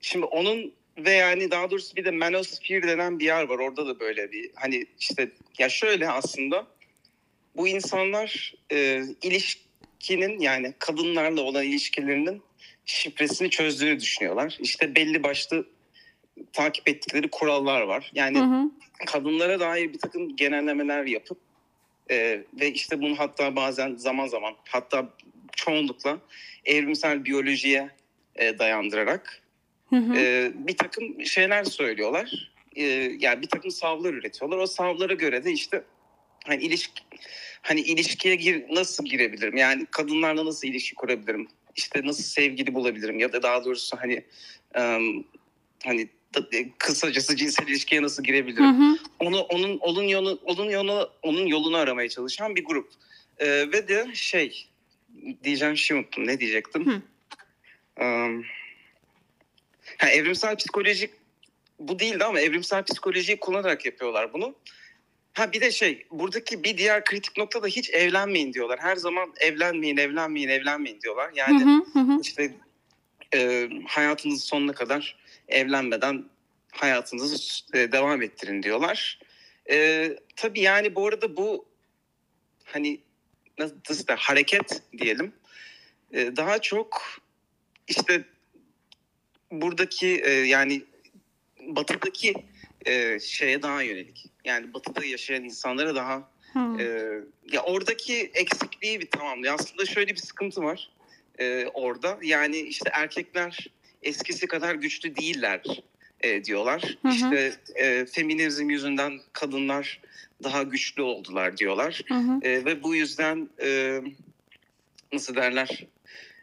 Şimdi 0.00 0.24
onun 0.24 0.72
ve 0.98 1.10
yani 1.10 1.50
daha 1.50 1.70
doğrusu 1.70 1.96
bir 1.96 2.04
de 2.04 2.10
Manosphere 2.10 2.88
denen 2.88 3.18
bir 3.18 3.24
yer 3.24 3.42
var. 3.42 3.58
Orada 3.58 3.86
da 3.86 4.00
böyle 4.00 4.32
bir 4.32 4.50
hani 4.54 4.86
işte 5.00 5.30
ya 5.58 5.68
şöyle 5.68 6.10
aslında 6.10 6.66
bu 7.56 7.68
insanlar 7.68 8.54
e, 8.72 9.02
ilişkinin 9.22 10.38
yani 10.38 10.74
kadınlarla 10.78 11.40
olan 11.40 11.64
ilişkilerinin 11.64 12.42
şifresini 12.84 13.50
çözdüğünü 13.50 14.00
düşünüyorlar. 14.00 14.58
İşte 14.60 14.94
belli 14.94 15.22
başlı 15.22 15.66
takip 16.52 16.88
ettikleri 16.88 17.28
kurallar 17.30 17.80
var. 17.80 18.10
Yani 18.14 18.38
Hı 18.38 18.44
hı. 18.44 18.70
kadınlara 19.06 19.60
dair 19.60 19.92
bir 19.92 19.98
takım 19.98 20.36
genellemeler 20.36 21.04
yapıp 21.04 21.38
e, 22.10 22.44
ve 22.60 22.72
işte 22.72 23.00
bunu 23.00 23.18
hatta 23.18 23.56
bazen 23.56 23.94
zaman 23.94 24.26
zaman 24.26 24.54
hatta 24.68 25.08
çoğunlukla 25.56 26.18
evrimsel 26.64 27.24
biyolojiye 27.24 27.90
e, 28.36 28.58
dayandırarak 28.58 29.39
Hı 29.90 29.96
hı. 29.96 30.14
e, 30.16 30.52
bir 30.54 30.76
takım 30.76 31.26
şeyler 31.26 31.64
söylüyorlar. 31.64 32.52
E, 32.76 32.82
yani 33.18 33.42
bir 33.42 33.48
takım 33.48 33.70
savlar 33.70 34.14
üretiyorlar. 34.14 34.58
O 34.58 34.66
savlara 34.66 35.14
göre 35.14 35.44
de 35.44 35.52
işte 35.52 35.84
hani 36.46 36.62
ilişki 36.62 37.02
hani 37.62 37.80
ilişkiye 37.80 38.34
gir, 38.34 38.64
nasıl 38.70 39.04
girebilirim? 39.04 39.56
Yani 39.56 39.86
kadınlarla 39.90 40.46
nasıl 40.46 40.68
ilişki 40.68 40.94
kurabilirim? 40.94 41.48
İşte 41.76 42.00
nasıl 42.04 42.22
sevgili 42.22 42.74
bulabilirim? 42.74 43.18
Ya 43.18 43.32
da 43.32 43.42
daha 43.42 43.64
doğrusu 43.64 43.96
hani 43.96 44.24
hani 45.84 46.08
e, 46.52 46.70
kısacası 46.78 47.36
cinsel 47.36 47.68
ilişkiye 47.68 48.02
nasıl 48.02 48.22
Hı 48.22 48.26
girebilirim? 48.26 48.64
hı. 48.64 48.98
Onu 49.18 49.40
onun 49.40 49.78
onun 49.78 50.02
yolu 50.02 50.40
onun 50.44 50.70
yolu 50.70 51.12
onun 51.22 51.46
yolunu 51.46 51.76
aramaya 51.76 52.08
çalışan 52.08 52.56
bir 52.56 52.64
grup. 52.64 52.90
E, 53.38 53.46
ve 53.48 53.88
de 53.88 54.06
şey 54.14 54.68
diyeceğim 55.44 55.76
şey 55.76 55.96
unuttum. 55.96 56.26
Ne 56.26 56.40
diyecektim? 56.40 56.86
Hı. 56.86 57.02
Em, 58.04 58.44
ha, 59.98 60.10
evrimsel 60.10 60.56
psikolojik 60.56 61.10
bu 61.78 61.98
değildi 61.98 62.24
ama 62.24 62.40
evrimsel 62.40 62.84
psikolojiyi 62.84 63.40
kullanarak 63.40 63.86
yapıyorlar 63.86 64.32
bunu. 64.32 64.54
Ha 65.32 65.52
bir 65.52 65.60
de 65.60 65.70
şey 65.70 66.06
buradaki 66.10 66.64
bir 66.64 66.78
diğer 66.78 67.04
kritik 67.04 67.36
nokta 67.36 67.62
da 67.62 67.66
hiç 67.66 67.90
evlenmeyin 67.90 68.52
diyorlar. 68.52 68.78
Her 68.78 68.96
zaman 68.96 69.32
evlenmeyin, 69.40 69.96
evlenmeyin, 69.96 70.48
evlenmeyin 70.48 71.00
diyorlar. 71.00 71.30
Yani 71.34 71.64
hı. 71.64 71.84
Hı 71.92 71.98
hı. 71.98 72.20
işte 72.22 72.54
e, 73.34 73.70
hayatınızın 73.86 74.46
sonuna 74.46 74.72
kadar 74.72 75.16
evlenmeden 75.48 76.24
hayatınızı 76.72 77.62
e, 77.74 77.92
devam 77.92 78.22
ettirin 78.22 78.62
diyorlar. 78.62 79.18
E, 79.70 80.08
tabii 80.36 80.60
yani 80.60 80.94
bu 80.94 81.06
arada 81.06 81.36
bu 81.36 81.64
hani 82.64 83.00
nasıl 83.58 83.76
nasıl 83.88 84.06
da 84.06 84.16
hareket 84.16 84.82
diyelim 84.98 85.32
e, 86.12 86.36
daha 86.36 86.58
çok 86.58 87.02
işte 87.88 88.24
buradaki 89.50 90.20
e, 90.24 90.30
yani 90.30 90.82
batıdaki 91.66 92.34
e, 92.86 93.20
şeye 93.20 93.62
daha 93.62 93.82
yönelik. 93.82 94.26
Yani 94.44 94.74
batıda 94.74 95.04
yaşayan 95.04 95.44
insanlara 95.44 95.94
daha 95.94 96.30
ee, 96.56 97.20
ya 97.52 97.62
oradaki 97.62 98.30
eksikliği 98.34 99.00
bir 99.00 99.10
tamamlıyor. 99.10 99.54
Aslında 99.54 99.86
şöyle 99.86 100.12
bir 100.12 100.20
sıkıntı 100.20 100.62
var 100.62 100.90
e, 101.38 101.66
orada. 101.74 102.18
Yani 102.22 102.58
işte 102.58 102.90
erkekler 102.92 103.66
eskisi 104.02 104.46
kadar 104.46 104.74
güçlü 104.74 105.16
değiller 105.16 105.62
e, 106.20 106.44
diyorlar. 106.44 106.98
Hı 107.02 107.08
hı. 107.08 107.12
İşte 107.12 107.52
e, 107.74 108.06
feminizm 108.06 108.70
yüzünden 108.70 109.20
kadınlar 109.32 110.00
daha 110.42 110.62
güçlü 110.62 111.02
oldular 111.02 111.56
diyorlar. 111.56 112.02
Hı 112.08 112.14
hı. 112.14 112.40
E, 112.42 112.64
ve 112.64 112.82
bu 112.82 112.94
yüzden 112.94 113.48
e, 113.62 114.00
nasıl 115.12 115.34
derler 115.34 115.86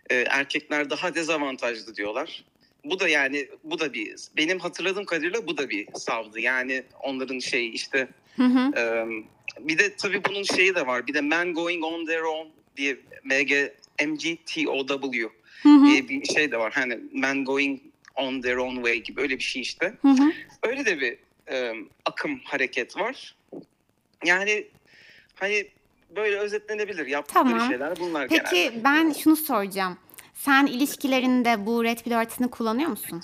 e, 0.09 0.15
erkekler 0.15 0.89
daha 0.89 1.15
dezavantajlı 1.15 1.95
diyorlar. 1.95 2.43
Bu 2.85 2.99
da 2.99 3.07
yani 3.09 3.47
bu 3.63 3.79
da 3.79 3.93
bir 3.93 4.15
benim 4.37 4.59
hatırladığım 4.59 5.05
kadarıyla 5.05 5.47
bu 5.47 5.57
da 5.57 5.69
bir 5.69 5.87
savdı. 5.95 6.39
Yani 6.39 6.83
onların 7.03 7.39
şey 7.39 7.69
işte 7.69 8.07
Hı 8.35 8.43
hı. 8.43 8.71
ee, 8.77 9.05
bir 9.59 9.77
de 9.77 9.95
tabii 9.95 10.23
bunun 10.29 10.43
şeyi 10.43 10.75
de 10.75 10.87
var. 10.87 11.07
Bir 11.07 11.13
de 11.13 11.21
Men 11.21 11.53
Going 11.53 11.83
On 11.83 12.05
Their 12.05 12.21
Own 12.21 12.47
diye 12.77 12.97
MG, 13.23 13.71
MGTOW 14.07 15.29
Hı 15.63 15.69
hı. 15.69 15.85
diye 15.85 16.09
bir 16.09 16.25
şey 16.25 16.51
de 16.51 16.57
var. 16.59 16.73
Hani 16.73 16.99
Men 17.13 17.45
Going 17.45 17.79
On 18.15 18.41
Their 18.41 18.55
Own 18.55 18.75
Way 18.75 19.03
gibi 19.03 19.21
öyle 19.21 19.37
bir 19.37 19.43
şey 19.43 19.61
işte. 19.61 19.93
Hı 20.01 20.07
hı. 20.07 20.31
Öyle 20.63 20.85
de 20.85 20.99
bir 20.99 21.17
e, 21.51 21.73
akım 22.05 22.39
hareket 22.43 22.97
var. 22.97 23.35
Yani 24.25 24.67
hani 25.35 25.67
böyle 26.15 26.37
özetlenebilir. 26.37 27.07
Yaptıkları 27.07 27.49
Tamam. 27.49 27.69
şeyler 27.69 27.99
bunlar 27.99 28.27
Peki 28.27 28.55
genelde. 28.55 28.83
ben 28.83 29.11
şunu 29.11 29.35
soracağım. 29.35 29.97
Sen 30.37 30.65
ilişkilerinde 30.65 31.65
bu 31.65 31.83
red 31.83 31.99
pill 31.99 32.11
öğretisini 32.11 32.49
kullanıyor 32.49 32.89
musun? 32.89 33.23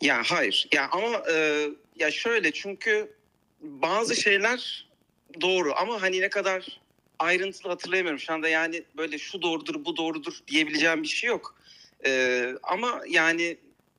Ya 0.00 0.22
hayır. 0.26 0.68
Ya 0.72 0.88
ama 0.90 1.22
e, 1.32 1.68
ya 1.96 2.10
şöyle 2.10 2.52
çünkü 2.52 3.12
bazı 3.60 4.16
şeyler 4.16 4.88
doğru 5.40 5.72
ama 5.76 6.02
hani 6.02 6.20
ne 6.20 6.28
kadar 6.28 6.80
ayrıntılı 7.18 7.68
hatırlayamıyorum 7.68 8.20
şu 8.20 8.32
anda 8.32 8.48
yani 8.48 8.82
böyle 8.96 9.18
şu 9.18 9.42
doğrudur 9.42 9.84
bu 9.84 9.96
doğrudur 9.96 10.38
diyebileceğim 10.48 11.02
bir 11.02 11.08
şey 11.08 11.28
yok. 11.28 11.54
E, 12.06 12.52
ama 12.62 13.00
yani 13.08 13.56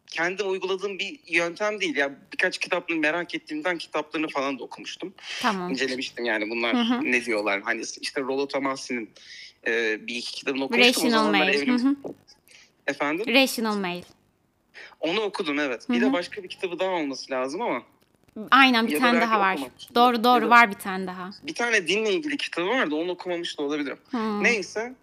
kendim 0.08 0.52
uyguladığım 0.52 1.00
bir 1.00 1.20
yöntem 1.28 1.82
değil. 1.82 1.96
Ya 1.96 2.16
birkaç 2.34 2.58
kitapını 2.58 2.98
merak 2.98 3.36
ettiğimden 3.36 3.78
kitaplarını 3.78 4.28
falan 4.28 4.60
da 4.60 4.64
okumuştum. 4.64 5.14
Tamam. 5.42 5.72
İncelemiştim 5.72 6.26
yani 6.26 6.50
bunlar 6.50 6.74
Hı 6.76 6.94
hı. 6.96 7.04
ne 7.04 7.26
diyorlar. 7.26 7.62
Hani 7.62 7.84
işte 8.02 8.22
Rollo 8.22 8.48
Tomas'ın 8.48 9.10
e, 9.68 10.08
bir 10.08 10.16
iki 10.16 10.32
kitabını 10.32 10.64
okumuştum. 10.64 10.86
O 10.86 10.90
Rational 11.06 11.10
zamanlar 11.12 11.40
Mail. 11.40 11.54
evrim- 11.62 11.84
Hı 11.84 11.88
hı. 11.90 11.96
Efendim? 12.88 13.26
Rational 13.34 13.76
Mail. 13.78 14.04
Onu 15.00 15.22
okudum 15.22 15.60
evet. 15.60 15.90
Bir 15.90 16.02
de 16.02 16.14
başka 16.14 16.44
bir 16.44 16.48
kitabı 16.50 16.80
daha 16.80 16.90
olması 16.90 17.32
lazım 17.32 17.62
ama. 17.62 17.84
Aynen 18.52 18.88
bir 18.88 18.92
Ya 18.92 19.00
tane 19.00 19.22
daha 19.22 19.40
var. 19.40 19.54
okumamıştım. 19.54 19.96
Doğru 19.96 20.24
doğru 20.24 20.46
da- 20.46 20.50
var 20.50 20.70
bir 20.70 20.76
tane 20.76 21.08
daha. 21.08 21.30
Bir 21.44 21.54
tane 21.56 21.88
dinle 21.88 22.12
ilgili 22.14 22.38
kitabı 22.38 22.68
vardı 22.68 22.96
onu 22.96 23.12
okumamış 23.12 23.58
da 23.60 23.64
olabilirim. 23.64 23.98
Hmm. 24.10 24.44
Neyse. 24.44 24.94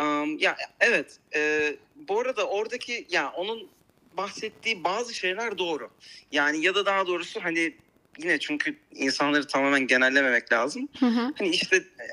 Um, 0.00 0.38
ya 0.38 0.56
evet. 0.80 1.18
e, 1.34 1.72
bu 2.08 2.20
arada 2.20 2.46
oradaki 2.48 3.06
ya 3.10 3.30
onun 3.36 3.68
bahsettiği 4.16 4.84
bazı 4.84 5.14
şeyler 5.14 5.58
doğru. 5.58 5.90
Yani 6.32 6.64
ya 6.64 6.74
da 6.74 6.86
daha 6.86 7.06
doğrusu 7.06 7.40
hani 7.44 7.74
yine 8.18 8.38
çünkü 8.38 8.76
insanları 8.92 9.46
tamamen 9.46 9.86
genellememek 9.86 10.52
lazım. 10.52 10.88
Hı 11.00 11.06
hı. 11.06 11.32
Hani 11.38 11.48
işte 11.48 11.76
e, 11.76 12.06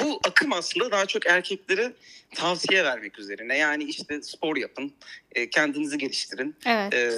bu 0.00 0.20
akım 0.28 0.52
aslında 0.52 0.90
daha 0.90 1.06
çok 1.06 1.26
erkeklere 1.26 1.92
tavsiye 2.34 2.84
vermek 2.84 3.18
üzerine. 3.18 3.58
Yani 3.58 3.84
işte 3.84 4.22
spor 4.22 4.56
yapın, 4.56 4.92
e, 5.32 5.50
kendinizi 5.50 5.98
geliştirin, 5.98 6.56
Evet. 6.66 6.94
e, 6.94 7.10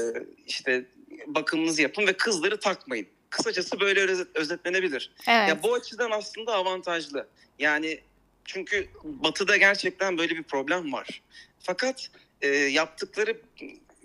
işte 0.46 0.84
bakımınızı 1.26 1.82
yapın 1.82 2.06
ve 2.06 2.12
kızları 2.12 2.60
takmayın. 2.60 3.06
Kısacası 3.30 3.80
böyle 3.80 4.00
özet, 4.00 4.26
özetlenebilir. 4.34 5.10
Evet. 5.28 5.48
Ya 5.48 5.62
bu 5.62 5.74
açıdan 5.74 6.10
aslında 6.10 6.52
avantajlı. 6.54 7.26
Yani 7.58 8.00
çünkü 8.44 8.88
Batı'da 9.04 9.56
gerçekten 9.56 10.18
böyle 10.18 10.36
bir 10.36 10.42
problem 10.42 10.92
var. 10.92 11.22
Fakat 11.60 12.08
e, 12.42 12.48
yaptıkları 12.48 13.36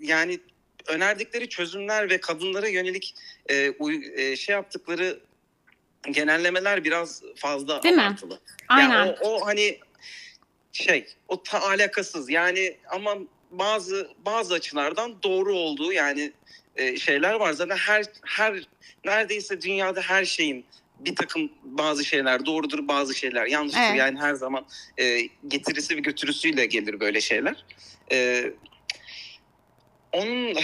yani 0.00 0.40
önerdikleri 0.86 1.48
çözümler 1.48 2.10
ve 2.10 2.20
kadınlara 2.20 2.68
yönelik 2.68 3.14
e, 3.50 3.70
uy- 3.70 4.12
e, 4.16 4.36
şey 4.36 4.52
yaptıkları 4.52 5.20
genellemeler 6.10 6.84
biraz 6.84 7.22
fazla 7.36 7.82
Değil 7.82 7.94
mi? 7.94 8.02
abartılı. 8.02 8.40
Aynen. 8.68 8.90
Yani 8.90 9.16
o, 9.20 9.30
o 9.30 9.46
hani 9.46 9.78
şey 10.72 11.06
o 11.28 11.42
ta 11.42 11.60
alakasız 11.60 12.30
yani 12.30 12.76
ama 12.90 13.14
bazı 13.50 14.08
bazı 14.24 14.54
açılardan 14.54 15.22
doğru 15.22 15.54
olduğu 15.54 15.92
yani 15.92 16.32
e, 16.76 16.96
şeyler 16.96 17.34
var 17.34 17.52
zaten 17.52 17.76
her 17.76 18.04
her 18.24 18.68
neredeyse 19.04 19.60
dünyada 19.60 20.00
her 20.00 20.24
şeyin 20.24 20.64
bir 21.00 21.16
takım 21.16 21.50
bazı 21.62 22.04
şeyler 22.04 22.46
doğrudur 22.46 22.88
bazı 22.88 23.14
şeyler 23.14 23.46
yanlıştır 23.46 23.80
Evet. 23.88 23.98
yani 23.98 24.20
her 24.20 24.34
zaman 24.34 24.66
e, 24.98 25.20
getirisi 25.48 25.96
ve 25.96 26.00
götürüsüyle 26.00 26.66
gelir 26.66 27.00
böyle 27.00 27.20
şeyler. 27.20 27.64
E, 28.12 28.50
onun 30.12 30.54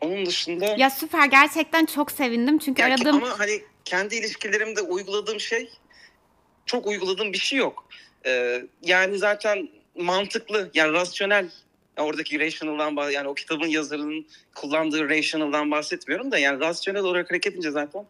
onun 0.00 0.26
dışında 0.26 0.76
Ya 0.78 0.90
süper 0.90 1.26
gerçekten 1.26 1.86
çok 1.86 2.10
sevindim 2.10 2.58
çünkü 2.58 2.82
yani 2.82 2.94
aradığım 2.94 3.16
ama 3.16 3.38
hani 3.38 3.62
kendi 3.84 4.16
ilişkilerimde 4.16 4.80
uyguladığım 4.80 5.40
şey 5.40 5.70
çok 6.66 6.86
uyguladığım 6.86 7.32
bir 7.32 7.38
şey 7.38 7.58
yok. 7.58 7.88
Ee, 8.26 8.62
yani 8.82 9.18
zaten 9.18 9.68
mantıklı 9.96 10.70
yani 10.74 10.92
rasyonel 10.92 11.50
oradaki 11.98 12.40
rational'dan 12.40 12.94
bah- 12.94 13.12
yani 13.12 13.28
o 13.28 13.34
kitabın 13.34 13.66
yazarının 13.66 14.26
kullandığı 14.54 15.08
rational'dan 15.08 15.70
bahsetmiyorum 15.70 16.30
da 16.32 16.38
yani 16.38 16.60
rasyonel 16.60 17.02
olarak 17.02 17.30
hareket 17.30 17.52
edince 17.52 17.70
zaten 17.70 18.06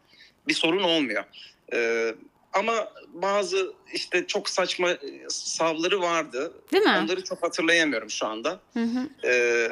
bir 0.48 0.54
sorun 0.54 0.82
olmuyor. 0.82 1.24
Ee, 1.72 2.14
ama 2.52 2.92
bazı 3.12 3.72
işte 3.92 4.26
çok 4.26 4.48
saçma 4.48 4.90
e, 4.90 4.98
savları 5.28 6.00
vardı. 6.00 6.52
değil 6.72 6.82
mi? 6.82 6.98
Onları 7.02 7.24
çok 7.24 7.42
hatırlayamıyorum 7.42 8.10
şu 8.10 8.26
anda. 8.26 8.60
Hı 8.72 8.80
hı. 8.84 9.08
Ee, 9.24 9.68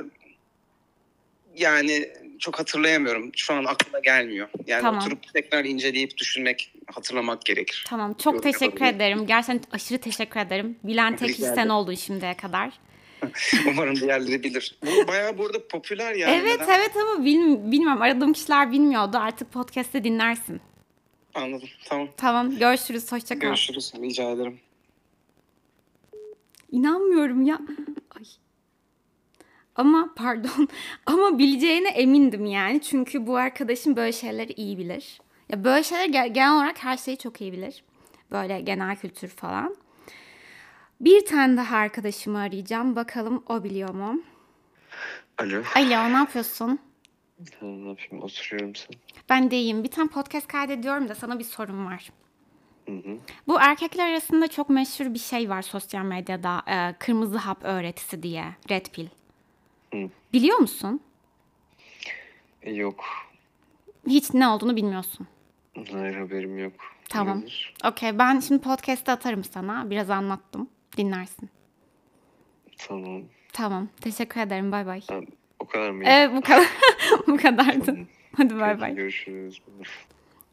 yani 1.57 2.13
çok 2.41 2.59
hatırlayamıyorum. 2.59 3.31
Şu 3.37 3.55
an 3.55 3.65
aklıma 3.65 3.99
gelmiyor. 3.99 4.49
Yani 4.67 4.83
Tamam. 4.83 5.01
oturup 5.01 5.33
tekrar 5.33 5.65
inceleyip 5.65 6.17
düşünmek, 6.19 6.73
hatırlamak 6.95 7.45
gerekir. 7.45 7.85
Tamam 7.89 8.15
çok 8.15 8.35
Yok, 8.35 8.43
teşekkür 8.43 8.65
yapabilirim. 8.65 8.97
ederim. 8.97 9.27
Gerçekten 9.27 9.61
aşırı 9.73 9.99
teşekkür 9.99 10.41
ederim. 10.41 10.77
Bilen 10.85 11.17
tek 11.17 11.31
sen 11.37 11.69
oldun 11.69 11.95
şimdiye 11.95 12.35
kadar. 12.37 12.73
Umarım 13.69 13.97
diğerleri 13.97 14.43
bilir. 14.45 14.79
Bu 14.87 15.09
bayağı 15.09 15.39
burada 15.39 15.69
popüler 15.69 16.15
yani. 16.15 16.33
evet 16.43 16.61
Neden? 16.61 16.79
evet 16.79 16.91
ama 16.97 17.25
bil- 17.25 17.73
bilmiyorum 17.73 18.03
aradığım 18.03 18.33
kişiler 18.33 18.73
bilmiyordu. 18.73 19.17
Artık 19.21 19.53
podcast'te 19.53 20.05
dinlersin. 20.05 20.61
Anladım. 21.35 21.69
Tamam. 21.85 22.09
Tamam 22.17 22.59
görüşürüz. 22.59 23.13
Hoşça 23.13 23.35
kal. 23.39 23.41
Görüşürüz. 23.49 23.93
Rica 24.03 24.31
ederim. 24.31 24.61
İnanmıyorum 26.73 27.43
ya. 27.47 27.59
Ay. 28.17 28.23
Ama 29.81 30.11
pardon. 30.17 30.69
Ama 31.07 31.39
bileceğine 31.39 31.89
emindim 31.89 32.47
yani. 32.47 32.83
Çünkü 32.83 33.27
bu 33.27 33.37
arkadaşım 33.37 33.97
böyle 33.97 34.13
şeyleri 34.13 34.53
iyi 34.53 34.79
bilir. 34.79 35.21
Ya 35.49 35.65
böyle 35.65 35.83
şeyler 35.85 36.09
ge- 36.09 36.33
genel 36.33 36.55
olarak 36.55 36.85
her 36.85 36.97
şeyi 36.97 37.17
çok 37.19 37.41
iyi 37.41 37.53
bilir. 37.53 37.85
Böyle 38.31 38.61
genel 38.61 38.97
kültür 38.97 39.29
falan. 39.29 39.77
Bir 41.01 41.27
tane 41.27 41.57
daha 41.57 41.77
arkadaşımı 41.77 42.39
arayacağım. 42.39 42.97
Bakalım 42.97 43.43
o 43.49 43.65
biliyor 43.65 43.95
mu? 43.95 44.21
Alo. 45.39 45.63
Alo 45.77 46.13
ne 46.13 46.17
yapıyorsun? 46.17 46.79
Ne 47.63 47.69
yapayım? 47.89 48.23
Oturuyorum 48.25 48.75
sen. 48.75 48.89
Ben 49.29 49.51
de 49.51 49.57
iyiyim. 49.57 49.85
Bir 49.85 49.91
tane 49.91 50.09
podcast 50.09 50.47
kaydediyorum 50.49 51.09
da 51.09 51.15
sana 51.15 51.39
bir 51.39 51.45
sorum 51.45 51.87
var. 51.87 52.11
Hı 52.89 52.93
hı. 52.95 53.19
Bu 53.47 53.61
erkekler 53.61 54.11
arasında 54.11 54.49
çok 54.49 54.71
meşhur 54.71 55.15
bir 55.15 55.19
şey 55.19 55.51
var 55.51 55.63
sosyal 55.63 56.05
medyada. 56.05 56.63
e, 56.69 56.95
kırmızı 56.99 57.39
hap 57.39 57.65
öğretisi 57.65 58.23
diye. 58.23 58.45
Red 58.71 58.87
pill. 58.87 59.07
Hı. 59.95 60.11
Biliyor 60.33 60.59
musun? 60.59 61.01
E, 62.63 62.73
yok. 62.73 63.05
Hiç 64.07 64.35
ne 64.35 64.49
olduğunu 64.49 64.77
bilmiyorsun. 64.77 65.27
Hayır 65.93 66.15
haberim 66.15 66.59
yok. 66.59 66.73
Tamam. 67.09 67.43
Okey 67.85 68.19
ben 68.19 68.41
şimdi 68.41 68.63
podcast'te 68.63 69.13
atarım 69.13 69.45
sana. 69.45 69.91
Biraz 69.91 70.11
anlattım. 70.11 70.69
Dinlersin. 70.97 71.51
Tamam. 72.79 73.23
Tamam. 73.53 73.89
Teşekkür 74.01 74.41
ederim. 74.41 74.73
Bay 74.73 74.87
bay. 74.87 75.01
O 75.59 75.67
kadar 75.67 75.91
mı? 75.91 76.03
Evet 76.07 76.31
bu 76.37 76.41
kadar. 76.41 76.67
bu 77.27 77.37
kadardı. 77.37 77.85
Tamam. 77.85 78.07
Hadi 78.37 78.61
bay 78.61 78.81
bay. 78.81 78.95
Görüşürüz. 78.95 79.63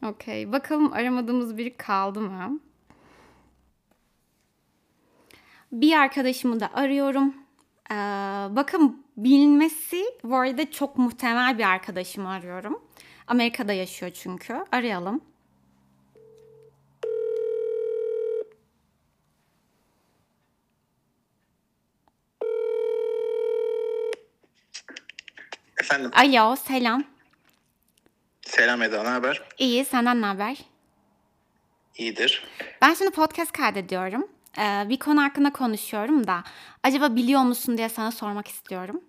Okey. 0.06 0.52
Bakalım 0.52 0.92
aramadığımız 0.92 1.58
biri 1.58 1.76
kaldı 1.76 2.20
mı? 2.20 2.60
Bir 5.72 5.92
arkadaşımı 5.92 6.60
da 6.60 6.70
arıyorum. 6.74 7.34
Ee, 7.90 7.94
bakın 8.56 9.06
bilmesi 9.16 10.04
bu 10.24 10.36
arada 10.36 10.70
çok 10.70 10.98
muhtemel 10.98 11.58
bir 11.58 11.64
arkadaşımı 11.64 12.28
arıyorum. 12.30 12.82
Amerika'da 13.26 13.72
yaşıyor 13.72 14.12
çünkü. 14.14 14.64
Arayalım. 14.72 15.20
Efendim. 25.80 26.10
Alo, 26.14 26.56
selam. 26.56 27.04
Selam 28.42 28.82
Eda, 28.82 29.02
ne 29.02 29.08
haber? 29.08 29.42
İyi, 29.58 29.84
senden 29.84 30.20
ne 30.22 30.26
haber? 30.26 30.64
İyidir. 31.96 32.44
Ben 32.82 32.94
şimdi 32.94 33.10
podcast 33.10 33.52
kaydediyorum. 33.52 34.28
Ee, 34.58 34.88
bir 34.88 34.98
konu 34.98 35.22
hakkında 35.22 35.52
konuşuyorum 35.52 36.26
da 36.26 36.44
acaba 36.82 37.16
biliyor 37.16 37.42
musun 37.42 37.78
diye 37.78 37.88
sana 37.88 38.10
sormak 38.10 38.48
istiyorum. 38.48 39.00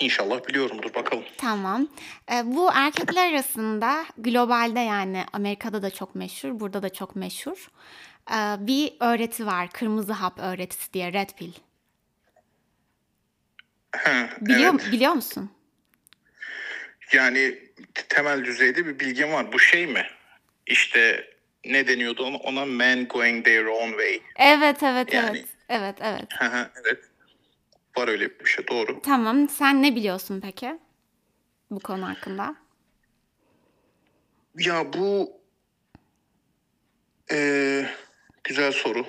İnşallah 0.00 0.48
biliyorumdur 0.48 0.94
bakalım. 0.94 1.24
Tamam. 1.38 1.88
Ee, 2.32 2.42
bu 2.44 2.70
erkekler 2.74 3.32
arasında 3.32 4.04
globalde 4.18 4.80
yani 4.80 5.24
Amerika'da 5.32 5.82
da 5.82 5.90
çok 5.90 6.14
meşhur, 6.14 6.60
burada 6.60 6.82
da 6.82 6.88
çok 6.92 7.16
meşhur. 7.16 7.70
Ee, 8.30 8.56
bir 8.58 8.92
öğreti 9.00 9.46
var. 9.46 9.70
Kırmızı 9.70 10.12
hap 10.12 10.38
öğretisi 10.38 10.92
diye 10.92 11.12
Red 11.12 11.30
Pill. 11.38 11.52
Ha, 13.96 14.28
Biliyor 14.40 14.74
evet. 14.74 14.92
biliyor 14.92 15.12
musun? 15.12 15.50
Yani 17.12 17.58
temel 18.08 18.44
düzeyde 18.44 18.86
bir 18.86 19.00
bilgim 19.00 19.32
var. 19.32 19.52
Bu 19.52 19.58
şey 19.58 19.86
mi? 19.86 20.06
İşte 20.66 21.30
ne 21.66 21.88
deniyordu 21.88 22.24
ona? 22.24 22.36
Ona 22.36 22.64
men 22.64 23.06
going 23.08 23.44
their 23.44 23.64
own 23.64 23.90
way. 23.90 24.20
Evet, 24.36 24.82
evet, 24.82 25.12
Yani- 25.12 25.38
evet. 25.38 25.48
Evet, 25.68 25.96
evet. 26.00 26.24
Evet. 26.84 26.98
Var 27.96 28.08
öyle 28.08 28.40
bir 28.40 28.44
şey 28.44 28.68
doğru. 28.68 29.02
Tamam. 29.02 29.48
Sen 29.48 29.82
ne 29.82 29.94
biliyorsun 29.96 30.40
peki? 30.40 30.78
Bu 31.70 31.80
konu 31.80 32.08
hakkında. 32.08 32.54
Ya 34.58 34.92
bu 34.92 35.32
eee, 37.30 37.90
güzel 38.44 38.72
soru. 38.72 39.06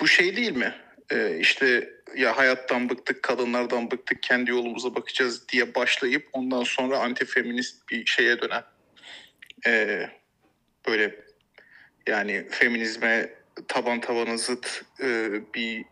Bu 0.00 0.08
şey 0.08 0.36
değil 0.36 0.52
mi? 0.56 0.74
Eee 1.12 1.38
işte 1.40 1.90
ya 2.16 2.36
hayattan 2.36 2.88
bıktık, 2.90 3.22
kadınlardan 3.22 3.90
bıktık, 3.90 4.22
kendi 4.22 4.50
yolumuza 4.50 4.94
bakacağız 4.94 5.48
diye 5.48 5.74
başlayıp 5.74 6.28
ondan 6.32 6.62
sonra 6.62 6.98
antifeminist 6.98 7.88
bir 7.90 8.06
şeye 8.06 8.40
dönen 8.42 8.62
eee, 9.66 10.10
böyle 10.88 11.20
yani 12.08 12.46
feminizme 12.50 13.30
taban 13.68 14.00
tabana 14.00 14.36
zıt 14.36 14.84
eee, 15.00 15.42
bir 15.54 15.84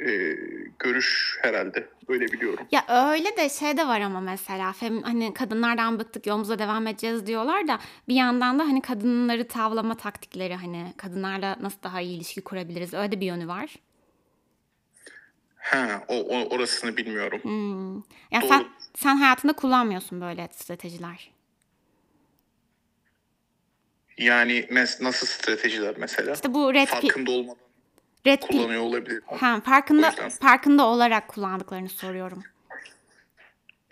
e, 0.00 0.36
görüş 0.78 1.38
herhalde. 1.42 1.88
Öyle 2.08 2.26
biliyorum. 2.26 2.66
Ya 2.72 3.10
öyle 3.10 3.36
de 3.36 3.48
şey 3.48 3.76
de 3.76 3.86
var 3.88 4.00
ama 4.00 4.20
mesela 4.20 4.72
fem, 4.72 5.02
hani 5.02 5.34
kadınlardan 5.34 5.98
bıktık 5.98 6.26
yolumuza 6.26 6.58
devam 6.58 6.86
edeceğiz 6.86 7.26
diyorlar 7.26 7.68
da 7.68 7.78
bir 8.08 8.14
yandan 8.14 8.58
da 8.58 8.64
hani 8.64 8.82
kadınları 8.82 9.48
tavlama 9.48 9.96
taktikleri 9.96 10.54
hani 10.54 10.92
kadınlarla 10.96 11.56
nasıl 11.60 11.82
daha 11.82 12.00
iyi 12.00 12.16
ilişki 12.16 12.40
kurabiliriz 12.40 12.94
öyle 12.94 13.12
de 13.12 13.20
bir 13.20 13.26
yönü 13.26 13.48
var. 13.48 13.76
Ha, 15.56 16.04
o, 16.08 16.14
o 16.14 16.48
orasını 16.48 16.96
bilmiyorum. 16.96 17.40
Hmm. 17.42 17.96
Ya 18.30 18.40
Doğru. 18.42 18.48
sen 18.48 18.66
sen 18.94 19.16
hayatında 19.16 19.52
kullanmıyorsun 19.52 20.20
böyle 20.20 20.48
stratejiler. 20.52 21.30
Yani 24.18 24.60
mes- 24.60 25.04
nasıl 25.04 25.26
stratejiler 25.26 25.94
mesela? 25.98 26.34
İşte 26.34 26.54
bu 26.54 26.74
red 26.74 26.88
Farkında 26.88 27.30
olmadan 27.30 27.56
red 28.26 28.42
kullanıyor 28.42 28.82
olabilir. 28.82 29.22
Ha, 29.26 29.60
farkında 29.64 30.10
farkında 30.40 30.86
olarak 30.86 31.28
kullandıklarını 31.28 31.88
soruyorum. 31.88 32.42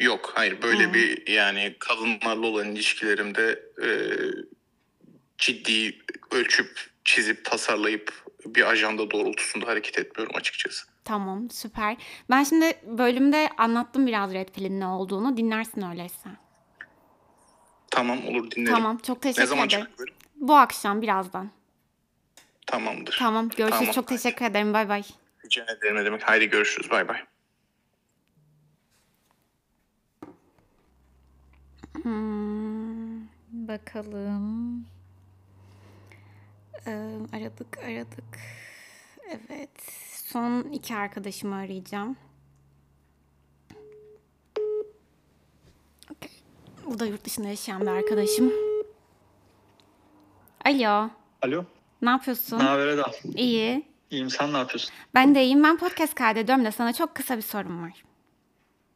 Yok, 0.00 0.32
hayır 0.34 0.62
böyle 0.62 0.86
Hmm. 0.86 0.94
bir 0.94 1.28
yani 1.32 1.76
kadınlarla 1.78 2.46
olan 2.46 2.68
ilişkilerimde 2.72 3.62
e, 3.82 3.88
ciddi 5.38 5.98
ölçüp 6.30 6.90
çizip 7.04 7.44
tasarlayıp 7.44 8.22
bir 8.46 8.70
ajanda 8.70 9.10
doğrultusunda 9.10 9.66
hareket 9.66 9.98
etmiyorum 9.98 10.36
açıkçası. 10.36 10.86
Tamam, 11.04 11.50
süper. 11.50 11.96
Ben 12.30 12.44
şimdi 12.44 12.72
bölümde 12.86 13.48
anlattım 13.58 14.06
biraz 14.06 14.32
red 14.34 14.48
pill'in 14.48 14.80
ne 14.80 14.86
olduğunu. 14.86 15.36
Dinlersin 15.36 15.90
öyleyse. 15.90 16.28
Tamam 17.96 18.26
olur 18.26 18.50
dinlerim. 18.50 18.74
Tamam, 18.74 18.98
çok 18.98 19.22
teşekkür 19.22 19.42
Ne 19.42 19.46
zaman 19.46 19.66
ederim. 19.68 19.86
çıkıyor? 19.86 20.08
Bu 20.36 20.54
akşam 20.56 21.02
birazdan. 21.02 21.50
Tamamdır. 22.66 23.16
Tamam, 23.18 23.48
görüşürüz. 23.48 23.78
Tamam. 23.78 23.92
Çok 23.92 24.08
teşekkür 24.08 24.44
ederim. 24.44 24.72
Bay 24.72 24.88
bay. 24.88 25.02
Rica 25.44 25.62
ederim 25.64 25.96
ne 25.96 26.04
demek. 26.04 26.22
Haydi 26.22 26.50
görüşürüz. 26.50 26.90
Bay 26.90 27.08
bay. 27.08 27.18
Hmm, 32.02 33.20
bakalım. 33.68 34.86
Ee, 36.86 36.90
aradık, 37.32 37.78
aradık. 37.78 38.38
Evet. 39.28 39.82
Son 40.12 40.62
iki 40.62 40.94
arkadaşımı 40.96 41.54
arayacağım. 41.56 42.16
Bu 46.86 46.98
da 46.98 47.06
yurt 47.06 47.24
dışında 47.24 47.48
yaşayan 47.48 47.80
bir 47.80 47.86
arkadaşım. 47.86 48.52
Alo. 50.64 51.10
Alo. 51.42 51.64
Ne 52.02 52.10
yapıyorsun? 52.10 52.58
Ne 52.58 52.62
haber 52.62 52.86
Eda? 52.86 53.10
İyi. 53.34 53.82
İyiyim 54.10 54.30
sen 54.30 54.52
ne 54.52 54.56
yapıyorsun? 54.58 54.90
Ben 55.14 55.34
de 55.34 55.44
iyiyim. 55.44 55.64
Ben 55.64 55.76
podcast 55.76 56.14
kaydediyorum 56.14 56.64
da 56.64 56.72
sana 56.72 56.92
çok 56.92 57.14
kısa 57.14 57.36
bir 57.36 57.42
sorum 57.42 57.82
var. 57.82 58.04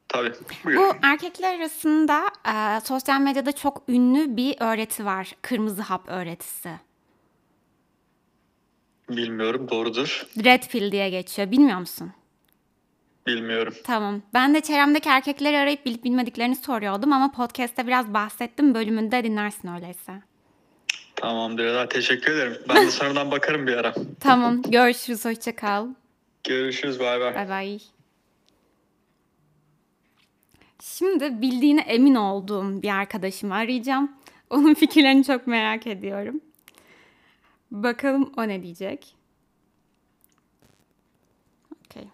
Tabii. 0.08 0.32
Bu 0.64 0.92
erkekler 1.02 1.58
arasında 1.58 2.26
e, 2.48 2.80
sosyal 2.80 3.20
medyada 3.20 3.52
çok 3.52 3.82
ünlü 3.88 4.36
bir 4.36 4.56
öğreti 4.60 5.04
var. 5.04 5.36
Kırmızı 5.42 5.82
hap 5.82 6.08
öğretisi. 6.08 6.70
Bilmiyorum 9.08 9.68
doğrudur. 9.70 10.26
Red 10.44 10.62
pill 10.62 10.92
diye 10.92 11.10
geçiyor. 11.10 11.50
Bilmiyor 11.50 11.78
musun? 11.78 12.12
Bilmiyorum. 13.26 13.74
Tamam. 13.84 14.22
Ben 14.34 14.54
de 14.54 14.60
çevremdeki 14.60 15.08
erkekleri 15.08 15.58
arayıp 15.58 15.86
bilip 15.86 16.04
bilmediklerini 16.04 16.56
soruyordum 16.56 17.12
ama 17.12 17.32
podcast'te 17.32 17.86
biraz 17.86 18.14
bahsettim. 18.14 18.74
Bölümünde 18.74 19.24
dinlersin 19.24 19.74
öyleyse. 19.74 20.12
Tamamdır 21.16 21.64
Eda 21.64 21.88
teşekkür 21.88 22.32
ederim. 22.32 22.58
Ben 22.68 22.86
de 22.86 22.90
sonradan 22.90 23.30
bakarım 23.30 23.66
bir 23.66 23.72
ara. 23.76 23.94
Tamam. 24.20 24.62
Görüşürüz. 24.62 25.24
Hoşça 25.24 25.56
kal. 25.56 25.88
Görüşürüz 26.44 27.00
bay 27.00 27.20
bay. 27.20 27.34
Bay 27.34 27.48
bay. 27.48 27.78
Şimdi 30.82 31.42
bildiğine 31.42 31.80
emin 31.80 32.14
olduğum 32.14 32.82
bir 32.82 32.88
arkadaşımı 32.88 33.54
arayacağım. 33.54 34.12
Onun 34.50 34.74
fikirlerini 34.80 35.24
çok 35.24 35.46
merak 35.46 35.86
ediyorum. 35.86 36.40
Bakalım 37.70 38.32
o 38.36 38.48
ne 38.48 38.62
diyecek. 38.62 39.14
Okey. 41.86 42.04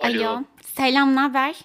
Alo. 0.00 0.28
Alo. 0.28 0.42
Selam, 0.62 1.14
ne 1.16 1.20
haber? 1.20 1.56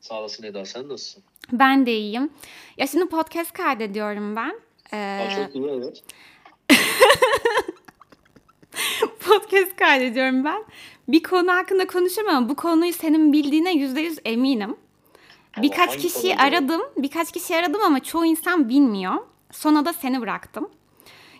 Sağ 0.00 0.20
olasın 0.20 0.42
Eda 0.42 0.64
sen 0.64 0.88
nasılsın? 0.88 1.22
Ben 1.52 1.86
de 1.86 1.96
iyiyim. 1.96 2.30
Ya 2.76 2.86
şimdi 2.86 3.06
podcast 3.08 3.52
kaydediyorum 3.52 4.36
ben. 4.36 4.60
Ee, 4.92 5.28
Aa, 5.28 5.44
çok 5.44 5.54
iyi 5.54 5.64
evet. 5.68 6.02
podcast 9.20 9.76
kaydediyorum 9.76 10.44
ben. 10.44 10.64
Bir 11.08 11.22
konu 11.22 11.52
hakkında 11.52 11.86
konuşamam 11.86 12.36
ama 12.36 12.48
bu 12.48 12.56
konuyu 12.56 12.92
senin 12.92 13.32
bildiğine 13.32 13.72
yüzde 13.72 14.00
yüz 14.00 14.18
eminim. 14.24 14.76
Birkaç 15.62 15.90
hangi 15.90 16.02
kişiyi 16.02 16.36
aradım. 16.36 16.82
Birkaç 16.96 17.32
kişi 17.32 17.56
aradım 17.56 17.80
ama 17.82 18.00
çoğu 18.00 18.24
insan 18.24 18.68
bilmiyor. 18.68 19.14
Sonra 19.50 19.84
da 19.84 19.92
seni 19.92 20.20
bıraktım. 20.20 20.70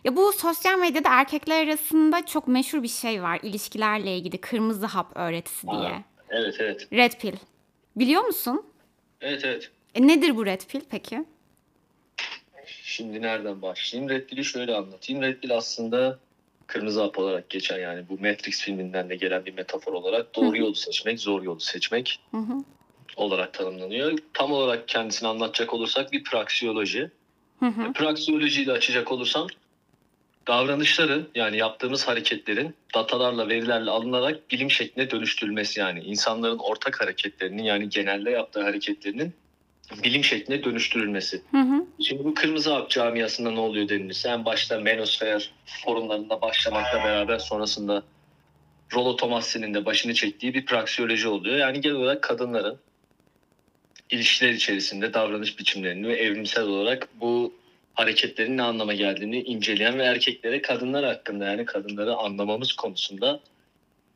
Ya 0.05 0.17
bu 0.17 0.33
sosyal 0.33 0.79
medyada 0.79 1.09
erkekler 1.11 1.67
arasında 1.67 2.27
çok 2.27 2.49
meşhur 2.49 2.83
bir 2.83 2.89
şey 2.89 3.23
var 3.23 3.41
ilişkilerle 3.43 4.17
ilgili 4.17 4.39
kırmızı 4.39 4.87
hap 4.87 5.17
öğretisi 5.17 5.67
diye. 5.67 5.91
Aa, 5.91 6.03
evet 6.33 6.57
evet. 6.59 6.89
Red 6.93 7.13
pill. 7.21 7.37
Biliyor 7.97 8.23
musun? 8.23 8.67
Evet 9.21 9.45
evet. 9.45 9.71
E 9.95 10.07
nedir 10.07 10.37
bu 10.37 10.47
red 10.47 10.61
pill 10.69 10.81
peki? 10.91 11.25
Şimdi 12.67 13.23
nereden 13.23 13.63
başlayayım? 13.63 14.11
Red 14.11 14.27
Pill'i 14.27 14.45
şöyle 14.45 14.75
anlatayım. 14.75 15.23
Red 15.23 15.41
Pill 15.41 15.57
aslında 15.57 16.19
kırmızı 16.67 17.03
hap 17.03 17.19
olarak 17.19 17.51
geçen 17.51 17.79
yani 17.79 18.05
bu 18.09 18.15
Matrix 18.15 18.61
filminden 18.61 19.09
de 19.09 19.17
gelen 19.17 19.45
bir 19.45 19.55
metafor 19.55 19.93
olarak 19.93 20.35
doğru 20.35 20.57
yolu 20.57 20.75
seçmek, 20.75 21.21
zor 21.21 21.43
yolu 21.43 21.61
seçmek 21.61 22.21
olarak 23.17 23.55
tanımlanıyor. 23.55 24.19
Tam 24.35 24.53
olarak 24.53 24.89
kendisini 24.89 25.29
anlatacak 25.29 25.75
olursak 25.75 26.13
bir 26.13 26.25
praksiyoloji. 26.25 27.11
Hı 27.61 27.67
hı. 27.67 27.93
Praksiyolojiyi 27.93 28.67
de 28.67 28.73
açacak 28.73 29.13
olursam 29.13 29.47
davranışları 30.47 31.27
yani 31.35 31.57
yaptığımız 31.57 32.09
hareketlerin 32.09 32.75
datalarla 32.95 33.49
verilerle 33.49 33.91
alınarak 33.91 34.51
bilim 34.51 34.71
şekline 34.71 35.11
dönüştürülmesi 35.11 35.81
yani 35.81 36.01
insanların 36.01 36.59
ortak 36.59 37.01
hareketlerinin 37.01 37.63
yani 37.63 37.89
genelde 37.89 38.31
yaptığı 38.31 38.63
hareketlerinin 38.63 39.35
bilim 40.05 40.25
şekline 40.25 40.65
dönüştürülmesi. 40.65 41.43
Hı 41.51 41.59
hı. 41.59 41.87
Şimdi 42.03 42.25
bu 42.25 42.35
kırmızı 42.35 42.73
hap 42.73 42.91
camiasında 42.91 43.51
ne 43.51 43.61
oluyor 43.61 43.89
denilirse 43.89 44.29
en 44.29 44.45
başta 44.45 44.81
menosfer 44.81 45.51
forumlarında 45.85 46.41
başlamakla 46.41 47.05
beraber 47.05 47.39
sonrasında 47.39 48.03
Rollo 48.95 49.17
Tomassi'nin 49.17 49.75
de 49.75 49.85
başını 49.85 50.15
çektiği 50.15 50.55
bir 50.55 50.67
praksiyoloji 50.67 51.29
oluyor. 51.29 51.57
Yani 51.57 51.81
genel 51.81 51.97
olarak 51.97 52.23
kadınların 52.23 52.79
ilişkiler 54.11 54.51
içerisinde 54.51 55.15
davranış 55.15 55.59
biçimlerini 55.59 56.09
ve 56.09 56.15
evrimsel 56.15 56.65
olarak 56.65 57.09
bu 57.21 57.55
hareketlerin 57.95 58.57
ne 58.57 58.63
anlama 58.63 58.95
geldiğini 58.95 59.43
inceleyen 59.43 59.99
ve 59.99 60.05
erkeklere 60.05 60.63
kadınlar 60.63 61.05
hakkında 61.05 61.45
yani 61.45 61.65
kadınları 61.65 62.15
anlamamız 62.15 62.73
konusunda 62.73 63.41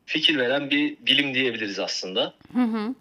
fikir 0.07 0.39
veren 0.39 0.71
bir 0.71 0.97
bilim 1.07 1.35
diyebiliriz 1.35 1.79
aslında. 1.79 2.35
Hı 2.53 2.63
hı. 2.63 2.95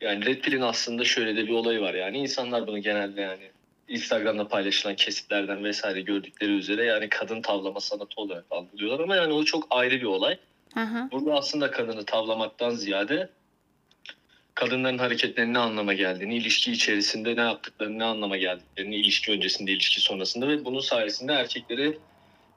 Yani 0.00 0.26
Red 0.26 0.40
Pill'in 0.40 0.60
aslında 0.60 1.04
şöyle 1.04 1.36
de 1.36 1.46
bir 1.46 1.52
olayı 1.52 1.80
var 1.80 1.94
yani 1.94 2.18
insanlar 2.18 2.66
bunu 2.66 2.78
genelde 2.78 3.20
yani 3.20 3.50
Instagram'da 3.88 4.48
paylaşılan 4.48 4.96
kesitlerden 4.96 5.64
vesaire 5.64 6.00
gördükleri 6.00 6.52
üzere 6.52 6.84
yani 6.84 7.08
kadın 7.08 7.42
tavlama 7.42 7.80
sanatı 7.80 8.20
olarak 8.20 8.44
algılıyorlar 8.50 9.04
ama 9.04 9.16
yani 9.16 9.32
o 9.32 9.44
çok 9.44 9.66
ayrı 9.70 9.94
bir 9.94 10.06
olay. 10.06 10.38
Hı 10.74 10.80
hı. 10.80 11.10
Burada 11.12 11.34
aslında 11.34 11.70
kadını 11.70 12.04
tavlamaktan 12.04 12.70
ziyade 12.70 13.28
kadınların 14.54 14.98
hareketlerinin 14.98 15.54
ne 15.54 15.58
anlama 15.58 15.92
geldiğini, 15.92 16.36
ilişki 16.36 16.72
içerisinde 16.72 17.36
ne 17.36 17.40
yaptıklarını, 17.40 17.98
ne 17.98 18.04
anlama 18.04 18.36
geldiklerini, 18.36 18.96
ilişki 18.96 19.32
öncesinde, 19.32 19.72
ilişki 19.72 20.00
sonrasında 20.00 20.48
ve 20.48 20.64
bunun 20.64 20.80
sayesinde 20.80 21.32
erkekleri 21.32 21.98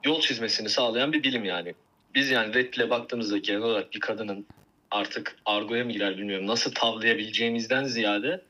yol 0.04 0.20
çizmesini 0.20 0.68
sağlayan 0.68 1.12
bir 1.12 1.22
bilim 1.22 1.44
yani. 1.44 1.74
Biz 2.14 2.30
yani 2.30 2.54
Red 2.54 2.70
Pill'e 2.70 2.90
baktığımızda 2.90 3.38
genel 3.38 3.62
olarak 3.62 3.92
bir 3.92 4.00
kadının 4.00 4.46
artık 4.90 5.36
argoya 5.44 5.84
mı 5.84 5.92
girer 5.92 6.18
bilmiyorum 6.18 6.46
nasıl 6.46 6.72
tavlayabileceğimizden 6.74 7.84
ziyade 7.84 8.44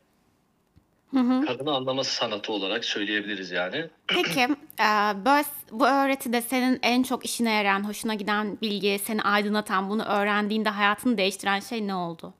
Hı 1.14 1.20
hı. 1.20 1.46
kadını 1.46 1.74
anlaması 1.74 2.14
sanatı 2.14 2.52
olarak 2.52 2.84
söyleyebiliriz 2.84 3.50
yani. 3.50 3.86
Peki 4.06 4.48
bu 5.72 5.86
öğretide 5.86 6.40
senin 6.42 6.78
en 6.82 7.02
çok 7.02 7.24
işine 7.24 7.52
yarayan, 7.52 7.88
hoşuna 7.88 8.14
giden 8.14 8.60
bilgi, 8.62 9.00
seni 9.04 9.22
aydınlatan, 9.22 9.90
bunu 9.90 10.04
öğrendiğinde 10.04 10.68
hayatını 10.68 11.18
değiştiren 11.18 11.60
şey 11.60 11.86
ne 11.86 11.94
oldu? 11.94 12.34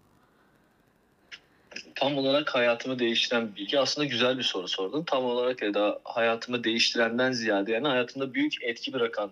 Tam 1.99 2.19
olarak 2.19 2.55
hayatımı 2.55 2.99
değiştiren 2.99 3.51
bir 3.51 3.57
bilgi 3.57 3.81
aslında 3.81 4.07
güzel 4.07 4.39
bir 4.39 4.43
soru 4.43 4.69
sordun. 4.69 5.05
Tam 5.05 5.25
olarak 5.25 5.63
ya 5.63 5.75
da 5.75 6.01
hayatımı 6.05 6.65
değiştirenden 6.65 7.33
ziyade 7.33 7.73
yani 7.73 7.89
hayatımda 7.89 8.35
büyük 8.35 8.63
etki 8.63 8.93
bırakan 8.93 9.31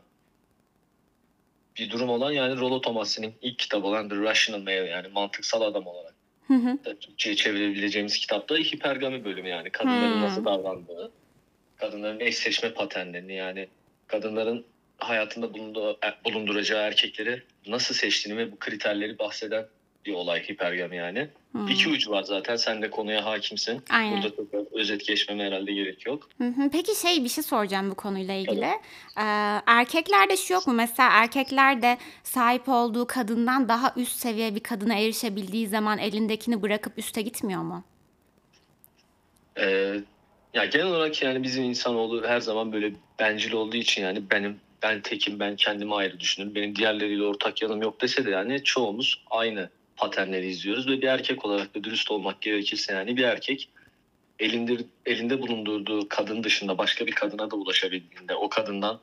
bir 1.76 1.90
durum 1.90 2.08
olan 2.08 2.32
yani 2.32 2.60
Rollo 2.60 2.80
Tomassi'nin 2.80 3.34
ilk 3.42 3.58
kitabı 3.58 3.86
olan 3.86 4.08
The 4.08 4.16
Rational 4.16 4.60
Male 4.60 4.90
yani 4.90 5.08
mantıksal 5.08 5.62
adam 5.62 5.86
olarak 5.86 6.14
Hı 6.46 6.54
hı. 6.54 6.78
Türkçe'ye 7.00 7.36
çevirebileceğimiz 7.36 8.18
kitapta 8.18 8.56
hipergami 8.56 9.24
bölümü 9.24 9.48
yani 9.48 9.70
kadınların 9.70 10.14
Hmm. 10.14 10.22
nasıl 10.22 10.44
davrandığı, 10.44 11.10
kadınların 11.76 12.20
eşleşme 12.20 12.72
paternlerini 12.72 13.34
yani 13.34 13.68
kadınların 14.06 14.64
hayatında 14.98 15.54
bulunduğu, 15.54 15.92
e, 15.92 16.24
bulunduracağı 16.24 16.82
erkekleri 16.82 17.42
nasıl 17.66 17.94
seçtiğini 17.94 18.38
ve 18.38 18.52
bu 18.52 18.58
kriterleri 18.58 19.18
bahseden 19.18 19.66
bir 20.06 20.12
olay 20.12 20.48
hipergami 20.48 20.96
yani. 20.96 21.28
Hı. 21.52 21.70
İki 21.70 21.88
ucu 21.88 22.10
var 22.10 22.22
zaten 22.22 22.56
sen 22.56 22.82
de 22.82 22.90
konuya 22.90 23.24
hakimsin. 23.24 23.82
Aynen. 23.90 24.22
Burada 24.22 24.36
tekrar 24.36 24.80
özet 24.80 25.06
geçmeme 25.06 25.44
herhalde 25.44 25.72
gerek 25.72 26.06
yok. 26.06 26.28
Hı 26.38 26.44
hı. 26.44 26.70
Peki 26.72 27.00
şey 27.00 27.24
bir 27.24 27.28
şey 27.28 27.44
soracağım 27.44 27.90
bu 27.90 27.94
konuyla 27.94 28.34
ilgili. 28.34 28.64
Ee, 28.64 29.22
erkeklerde 29.66 30.36
şu 30.36 30.52
yok 30.52 30.66
mu? 30.66 30.72
Mesela 30.72 31.08
erkekler 31.12 31.82
de 31.82 31.98
sahip 32.22 32.68
olduğu 32.68 33.06
kadından 33.06 33.68
daha 33.68 33.94
üst 33.96 34.16
seviye 34.16 34.54
bir 34.54 34.60
kadına 34.60 34.94
erişebildiği 34.94 35.66
zaman 35.66 35.98
elindekini 35.98 36.62
bırakıp 36.62 36.98
üste 36.98 37.22
gitmiyor 37.22 37.62
mu? 37.62 37.84
Ee, 39.58 40.00
ya 40.54 40.64
genel 40.64 40.86
olarak 40.86 41.22
yani 41.22 41.42
bizim 41.42 41.64
insanoğlu 41.64 42.26
her 42.26 42.40
zaman 42.40 42.72
böyle 42.72 42.92
bencil 43.18 43.52
olduğu 43.52 43.76
için 43.76 44.02
yani 44.02 44.30
benim 44.30 44.60
ben 44.82 45.00
tekim 45.00 45.40
ben 45.40 45.56
kendimi 45.56 45.94
ayrı 45.94 46.20
düşünürüm. 46.20 46.54
Benim 46.54 46.76
diğerleriyle 46.76 47.22
ortak 47.22 47.62
yanım 47.62 47.82
yok 47.82 48.00
dese 48.00 48.26
de 48.26 48.30
yani 48.30 48.64
çoğumuz 48.64 49.24
aynı 49.30 49.70
paternleri 49.96 50.46
izliyoruz 50.46 50.88
ve 50.88 51.02
bir 51.02 51.06
erkek 51.06 51.44
olarak 51.44 51.74
da 51.74 51.84
dürüst 51.84 52.10
olmak 52.10 52.40
gerekirse 52.40 52.92
yani 52.92 53.16
bir 53.16 53.22
erkek 53.22 53.68
elinde 54.38 54.76
elinde 55.06 55.42
bulundurduğu 55.42 56.08
kadın 56.08 56.44
dışında 56.44 56.78
başka 56.78 57.06
bir 57.06 57.12
kadına 57.12 57.50
da 57.50 57.56
ulaşabildiğinde 57.56 58.34
o 58.34 58.48
kadından 58.48 59.00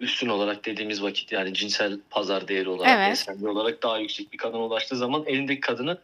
üstün 0.00 0.28
olarak 0.28 0.64
dediğimiz 0.64 1.02
vakit 1.02 1.32
yani 1.32 1.54
cinsel 1.54 2.00
pazar 2.10 2.48
değeri 2.48 2.68
olarak 2.68 3.08
Evet. 3.08 3.42
olarak 3.42 3.82
daha 3.82 3.98
yüksek 3.98 4.32
bir 4.32 4.38
kadına 4.38 4.64
ulaştığı 4.64 4.96
zaman 4.96 5.24
elindeki 5.26 5.60
kadını 5.60 5.98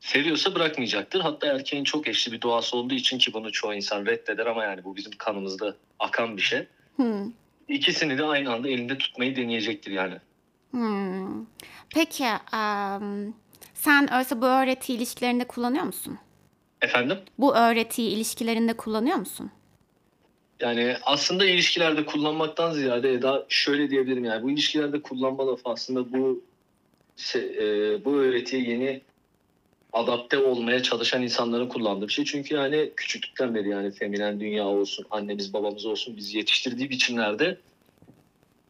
seviyorsa 0.00 0.54
bırakmayacaktır. 0.54 1.20
Hatta 1.20 1.46
erkeğin 1.46 1.84
çok 1.84 2.08
eşli 2.08 2.32
bir 2.32 2.42
doğası 2.42 2.76
olduğu 2.76 2.94
için 2.94 3.18
ki 3.18 3.32
bunu 3.32 3.52
çoğu 3.52 3.74
insan 3.74 4.06
reddeder 4.06 4.46
ama 4.46 4.64
yani 4.64 4.84
bu 4.84 4.96
bizim 4.96 5.12
kanımızda 5.18 5.76
akan 5.98 6.36
bir 6.36 6.42
şey. 6.42 6.66
Hı. 6.96 7.26
İkisini 7.68 8.18
de 8.18 8.24
aynı 8.24 8.52
anda 8.52 8.68
elinde 8.68 8.98
tutmayı 8.98 9.36
deneyecektir 9.36 9.90
yani. 9.90 10.14
Hmm. 10.70 11.46
Peki 11.94 12.24
em, 12.52 13.34
sen 13.76 14.12
öyleyse 14.12 14.40
bu 14.40 14.46
öğretiyi 14.46 14.98
ilişkilerinde 14.98 15.44
kullanıyor 15.44 15.84
musun? 15.84 16.18
Efendim? 16.82 17.18
Bu 17.38 17.56
öğretiyi 17.56 18.10
ilişkilerinde 18.10 18.72
kullanıyor 18.76 19.16
musun? 19.16 19.50
Yani 20.60 20.96
aslında 21.02 21.44
ilişkilerde 21.44 22.06
kullanmaktan 22.06 22.72
ziyade 22.72 23.12
Eda 23.12 23.46
şöyle 23.48 23.90
diyebilirim 23.90 24.24
yani 24.24 24.42
bu 24.42 24.50
ilişkilerde 24.50 25.02
kullanma 25.02 25.46
lafı 25.46 25.62
aslında 25.64 26.12
bu 26.12 26.42
şey, 27.16 27.42
e, 27.42 28.04
bu 28.04 28.14
öğretiye 28.14 28.62
yeni 28.62 29.00
adapte 29.92 30.38
olmaya 30.38 30.82
çalışan 30.82 31.22
insanların 31.22 31.68
kullandığı 31.68 32.08
bir 32.08 32.12
şey. 32.12 32.24
Çünkü 32.24 32.54
yani 32.54 32.90
küçüklükten 32.96 33.54
beri 33.54 33.68
yani 33.68 33.90
feminen 33.90 34.40
dünya 34.40 34.66
olsun, 34.66 35.06
annemiz 35.10 35.52
babamız 35.52 35.86
olsun 35.86 36.16
bizi 36.16 36.38
yetiştirdiği 36.38 36.90
biçimlerde 36.90 37.58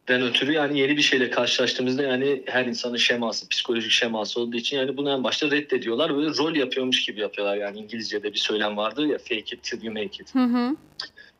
den 0.07 0.21
ötürü 0.21 0.51
yani 0.53 0.79
yeni 0.79 0.97
bir 0.97 1.01
şeyle 1.01 1.29
karşılaştığımızda 1.29 2.03
yani 2.03 2.43
her 2.45 2.65
insanın 2.65 2.97
şeması, 2.97 3.49
psikolojik 3.49 3.91
şeması 3.91 4.41
olduğu 4.41 4.57
için 4.57 4.77
yani 4.77 4.97
bunu 4.97 5.11
en 5.11 5.23
başta 5.23 5.51
reddediyorlar. 5.51 6.15
Böyle 6.15 6.29
rol 6.29 6.55
yapıyormuş 6.55 7.05
gibi 7.05 7.21
yapıyorlar. 7.21 7.57
Yani 7.57 7.79
İngilizce'de 7.79 8.33
bir 8.33 8.37
söylem 8.37 8.77
vardır 8.77 9.05
ya 9.05 9.17
fake 9.17 9.37
it 9.37 9.63
till 9.63 9.83
you 9.83 9.93
make 9.93 10.23
it. 10.23 10.35
Hı 10.35 10.43
hı. 10.43 10.75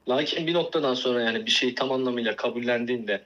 Lakin 0.09 0.47
bir 0.47 0.53
noktadan 0.53 0.93
sonra 0.93 1.22
yani 1.22 1.45
bir 1.45 1.51
şeyi 1.51 1.76
tam 1.76 1.91
anlamıyla 1.91 2.36
kabullendiğinde 2.36 3.22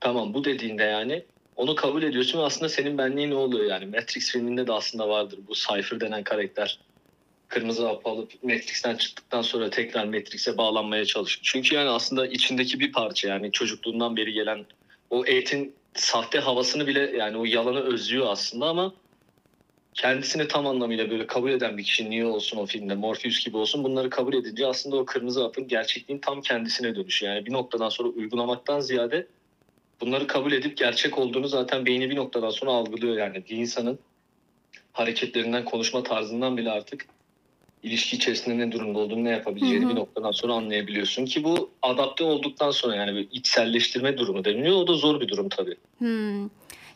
tamam 0.00 0.34
bu 0.34 0.44
dediğinde 0.44 0.82
yani 0.82 1.24
onu 1.56 1.74
kabul 1.74 2.02
ediyorsun 2.02 2.38
ve 2.38 2.42
aslında 2.42 2.68
senin 2.68 2.98
benliğin 2.98 3.30
ne 3.30 3.34
oluyor 3.34 3.70
yani. 3.70 3.86
Matrix 3.86 4.32
filminde 4.32 4.66
de 4.66 4.72
aslında 4.72 5.08
vardır 5.08 5.38
bu 5.48 5.54
Cypher 5.54 6.00
denen 6.00 6.24
karakter. 6.24 6.78
Kırmızı 7.48 7.86
hap 7.86 8.06
alıp 8.06 8.42
Matrix'ten 8.42 8.96
çıktıktan 8.96 9.42
sonra 9.42 9.70
tekrar 9.70 10.04
Matrix'e 10.04 10.58
bağlanmaya 10.58 11.04
çalışıyor. 11.04 11.40
Çünkü 11.42 11.74
yani 11.74 11.88
aslında 11.88 12.26
içindeki 12.26 12.80
bir 12.80 12.92
parça 12.92 13.28
yani 13.28 13.52
çocukluğundan 13.52 14.16
beri 14.16 14.32
gelen 14.32 14.66
o 15.10 15.26
eğitim 15.26 15.72
sahte 15.94 16.38
havasını 16.38 16.86
bile 16.86 17.00
yani 17.16 17.36
o 17.36 17.44
yalanı 17.44 17.80
özlüyor 17.80 18.26
aslında 18.28 18.66
ama 18.66 18.92
kendisini 19.94 20.48
tam 20.48 20.66
anlamıyla 20.66 21.10
böyle 21.10 21.26
kabul 21.26 21.50
eden 21.50 21.78
bir 21.78 21.84
kişi 21.84 22.10
Neo 22.10 22.28
olsun 22.28 22.58
o 22.58 22.66
filmde 22.66 22.94
Morpheus 22.94 23.44
gibi 23.44 23.56
olsun 23.56 23.84
bunları 23.84 24.10
kabul 24.10 24.34
edince 24.34 24.66
aslında 24.66 24.96
o 24.96 25.04
kırmızı 25.04 25.42
hapın 25.42 25.68
gerçekliğin 25.68 26.20
tam 26.20 26.40
kendisine 26.40 26.96
dönüşüyor. 26.96 27.34
Yani 27.34 27.46
bir 27.46 27.52
noktadan 27.52 27.88
sonra 27.88 28.08
uygulamaktan 28.08 28.80
ziyade 28.80 29.26
bunları 30.00 30.26
kabul 30.26 30.52
edip 30.52 30.76
gerçek 30.76 31.18
olduğunu 31.18 31.48
zaten 31.48 31.86
beyni 31.86 32.10
bir 32.10 32.16
noktadan 32.16 32.50
sonra 32.50 32.70
algılıyor 32.70 33.16
yani. 33.16 33.44
Bir 33.50 33.56
insanın 33.56 33.98
hareketlerinden, 34.92 35.64
konuşma 35.64 36.02
tarzından 36.02 36.56
bile 36.56 36.70
artık 36.70 37.06
ilişki 37.82 38.16
içerisinde 38.16 38.58
ne 38.58 38.72
durumda 38.72 38.98
olduğunu, 38.98 39.24
ne 39.24 39.30
yapabileceğini 39.30 39.88
bir 39.88 39.94
noktadan 39.94 40.32
sonra 40.32 40.52
anlayabiliyorsun 40.52 41.24
ki 41.24 41.44
bu 41.44 41.70
adapte 41.82 42.24
olduktan 42.24 42.70
sonra 42.70 42.96
yani 42.96 43.16
bir 43.16 43.28
içselleştirme 43.32 44.18
durumu 44.18 44.44
deniliyor. 44.44 44.76
O 44.76 44.86
da 44.86 44.94
zor 44.94 45.20
bir 45.20 45.28
durum 45.28 45.48
tabii. 45.48 45.76
Hmm. 45.98 46.48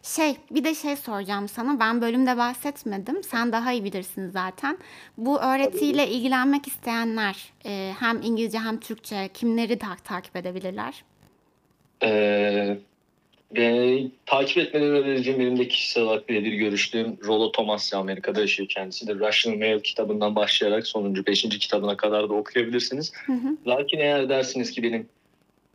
Şey, 0.03 0.37
bir 0.51 0.65
de 0.65 0.75
şey 0.75 0.97
soracağım 0.97 1.49
sana. 1.49 1.81
Ben 1.81 2.01
bölümde 2.01 2.37
bahsetmedim. 2.37 3.23
Sen 3.23 3.53
daha 3.53 3.73
iyi 3.73 3.85
bilirsin 3.85 4.31
zaten. 4.31 4.79
Bu 5.19 5.41
öğretiyle 5.41 6.09
ilgilenmek 6.09 6.67
isteyenler 6.67 7.37
e, 7.67 7.93
hem 8.01 8.23
İngilizce 8.23 8.59
hem 8.59 8.81
Türkçe 8.81 9.31
kimleri 9.35 9.79
ta- 9.79 9.97
takip 10.05 10.37
edebilirler? 10.37 11.05
Ee, 12.03 12.79
beni 13.57 14.11
takip 14.27 14.59
etmeni 14.59 14.85
önereceğim 14.85 15.41
benim 15.41 15.59
de 15.59 15.69
kişisel 15.69 16.03
olarak 16.03 16.29
birebir 16.29 16.53
görüştüğüm 16.53 17.19
Rollo 17.25 17.53
Tomasya 17.53 17.99
Amerika'da 17.99 18.41
yaşıyor 18.41 18.69
kendisi 18.69 19.07
de 19.07 19.15
Russian 19.15 19.59
Mail 19.59 19.81
kitabından 19.81 20.37
başlayarak 20.37 20.87
sonuncu 20.87 21.27
beşinci 21.27 21.59
kitabına 21.59 21.97
kadar 21.97 22.29
da 22.29 22.35
okuyabilirsiniz. 22.35 23.13
Hı 23.27 23.33
hı, 23.33 23.57
Lakin 23.67 23.99
eğer 23.99 24.29
dersiniz 24.29 24.71
ki 24.71 24.83
benim 24.83 25.07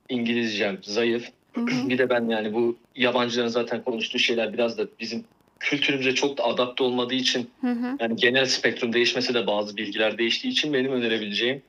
İngilizcem 0.09 0.77
zayıf 0.81 1.29
hı 1.53 1.61
hı. 1.61 1.65
bir 1.89 1.97
de 1.97 2.09
ben 2.09 2.29
yani 2.29 2.53
bu 2.53 2.77
yabancıların 2.95 3.47
zaten 3.47 3.83
konuştuğu 3.83 4.19
şeyler 4.19 4.53
biraz 4.53 4.77
da 4.77 4.87
bizim 4.99 5.23
kültürümüze 5.59 6.15
çok 6.15 6.37
da 6.37 6.43
adapte 6.43 6.83
olmadığı 6.83 7.15
için 7.15 7.49
Hı 7.61 7.71
hı. 7.71 7.97
yani 7.99 8.15
genel 8.15 8.45
spektrum 8.45 8.93
değişmese 8.93 9.33
de 9.33 9.47
bazı 9.47 9.77
bilgiler 9.77 10.17
değiştiği 10.17 10.53
için 10.53 10.73
benim 10.73 10.91
önerebileceğim 10.91 11.61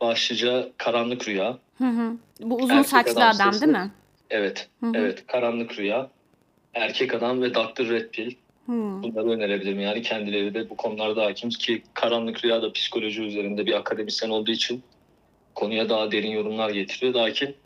başlıca 0.00 0.68
Karanlık 0.76 1.28
Rüya. 1.28 1.58
Hı 1.78 1.84
hı. 1.84 2.16
Bu 2.40 2.56
uzun 2.56 2.74
Erkek 2.74 2.88
saçlı 2.88 3.10
adam 3.24 3.36
adam 3.36 3.60
değil 3.60 3.72
mi? 3.72 3.90
Evet, 4.30 4.68
Hı 4.80 4.86
hı. 4.86 4.92
evet. 4.94 5.26
Karanlık 5.26 5.78
Rüya, 5.78 6.10
Erkek 6.74 7.14
Adam 7.14 7.42
ve 7.42 7.54
Dr. 7.54 7.88
Red 7.88 8.10
Pill. 8.10 8.34
Hı. 8.66 8.72
Bunları 8.72 9.30
önerebilirim. 9.30 9.80
Yani 9.80 10.02
kendileri 10.02 10.54
de 10.54 10.70
bu 10.70 10.76
konularda 10.76 11.24
hakim 11.24 11.50
ki 11.50 11.82
Karanlık 11.94 12.44
Rüya 12.44 12.62
da 12.62 12.72
psikoloji 12.72 13.22
üzerinde 13.22 13.66
bir 13.66 13.72
akademisyen 13.72 14.30
olduğu 14.30 14.50
için 14.50 14.82
konuya 15.54 15.88
daha 15.88 16.12
derin 16.12 16.30
yorumlar 16.30 16.70
getiriyor. 16.70 17.14
Lakin 17.14 17.56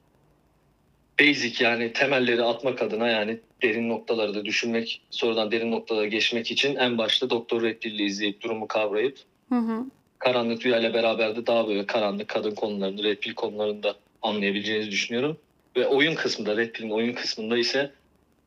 basic 1.20 1.64
yani 1.64 1.92
temelleri 1.92 2.42
atmak 2.42 2.82
adına 2.82 3.08
yani 3.08 3.38
derin 3.62 3.88
noktaları 3.88 4.34
da 4.34 4.44
düşünmek, 4.44 5.02
sonradan 5.10 5.50
derin 5.50 5.70
noktalara 5.70 6.06
geçmek 6.06 6.50
için 6.50 6.76
en 6.76 6.98
başta 6.98 7.30
Dr. 7.30 7.62
Red 7.62 7.78
Pill'i 7.78 8.02
izleyip 8.04 8.40
durumu 8.40 8.68
kavrayıp 8.68 9.18
Hı 9.48 9.58
hı. 9.58 9.84
Karanlık 10.18 10.66
Rüya 10.66 10.78
ile 10.78 10.94
beraber 10.94 11.36
de 11.36 11.46
daha 11.46 11.68
böyle 11.68 11.86
karanlık 11.86 12.28
kadın 12.28 12.54
konularını, 12.54 13.02
Red 13.02 13.18
Pill 13.18 13.34
konularını 13.34 13.82
da 13.82 13.94
anlayabileceğinizi 14.22 14.90
düşünüyorum. 14.90 15.38
Ve 15.76 15.86
oyun 15.86 16.14
kısmında, 16.14 16.56
Red 16.56 16.72
Pill'in 16.72 16.90
oyun 16.90 17.12
kısmında 17.12 17.58
ise 17.58 17.92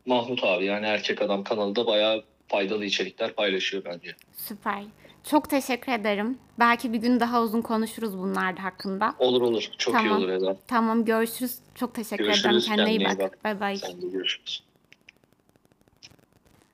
Mahmut 0.05 0.43
abi 0.43 0.65
yani 0.65 0.85
Erkek 0.85 1.21
Adam 1.21 1.43
kanalı 1.43 1.75
da 1.75 1.87
bayağı 1.87 2.23
faydalı 2.47 2.85
içerikler 2.85 3.33
paylaşıyor 3.33 3.85
bence. 3.85 4.15
Süper. 4.33 4.83
Çok 5.23 5.49
teşekkür 5.49 5.91
ederim. 5.91 6.37
Belki 6.59 6.93
bir 6.93 6.97
gün 6.97 7.19
daha 7.19 7.41
uzun 7.43 7.61
konuşuruz 7.61 8.17
bunlar 8.17 8.55
hakkında. 8.57 9.15
Olur 9.19 9.41
olur. 9.41 9.69
Çok 9.77 9.93
iyi 9.93 9.97
Tamam. 9.97 10.17
olur 10.17 10.29
Eda. 10.29 10.57
Tamam 10.67 11.05
görüşürüz. 11.05 11.57
Çok 11.75 11.95
teşekkür 11.95 12.23
ederim. 12.23 12.41
Görüşürüz. 12.43 12.65
Kendine 12.65 12.89
iyi 12.89 12.99
Kendine 12.99 13.13
iyi 13.13 13.19
bak. 13.19 13.31
bak. 13.33 13.43
Bay 13.43 13.59
bay. 13.59 13.77
Sen 13.77 14.01
de 14.01 14.07
görüşürüz. 14.07 14.63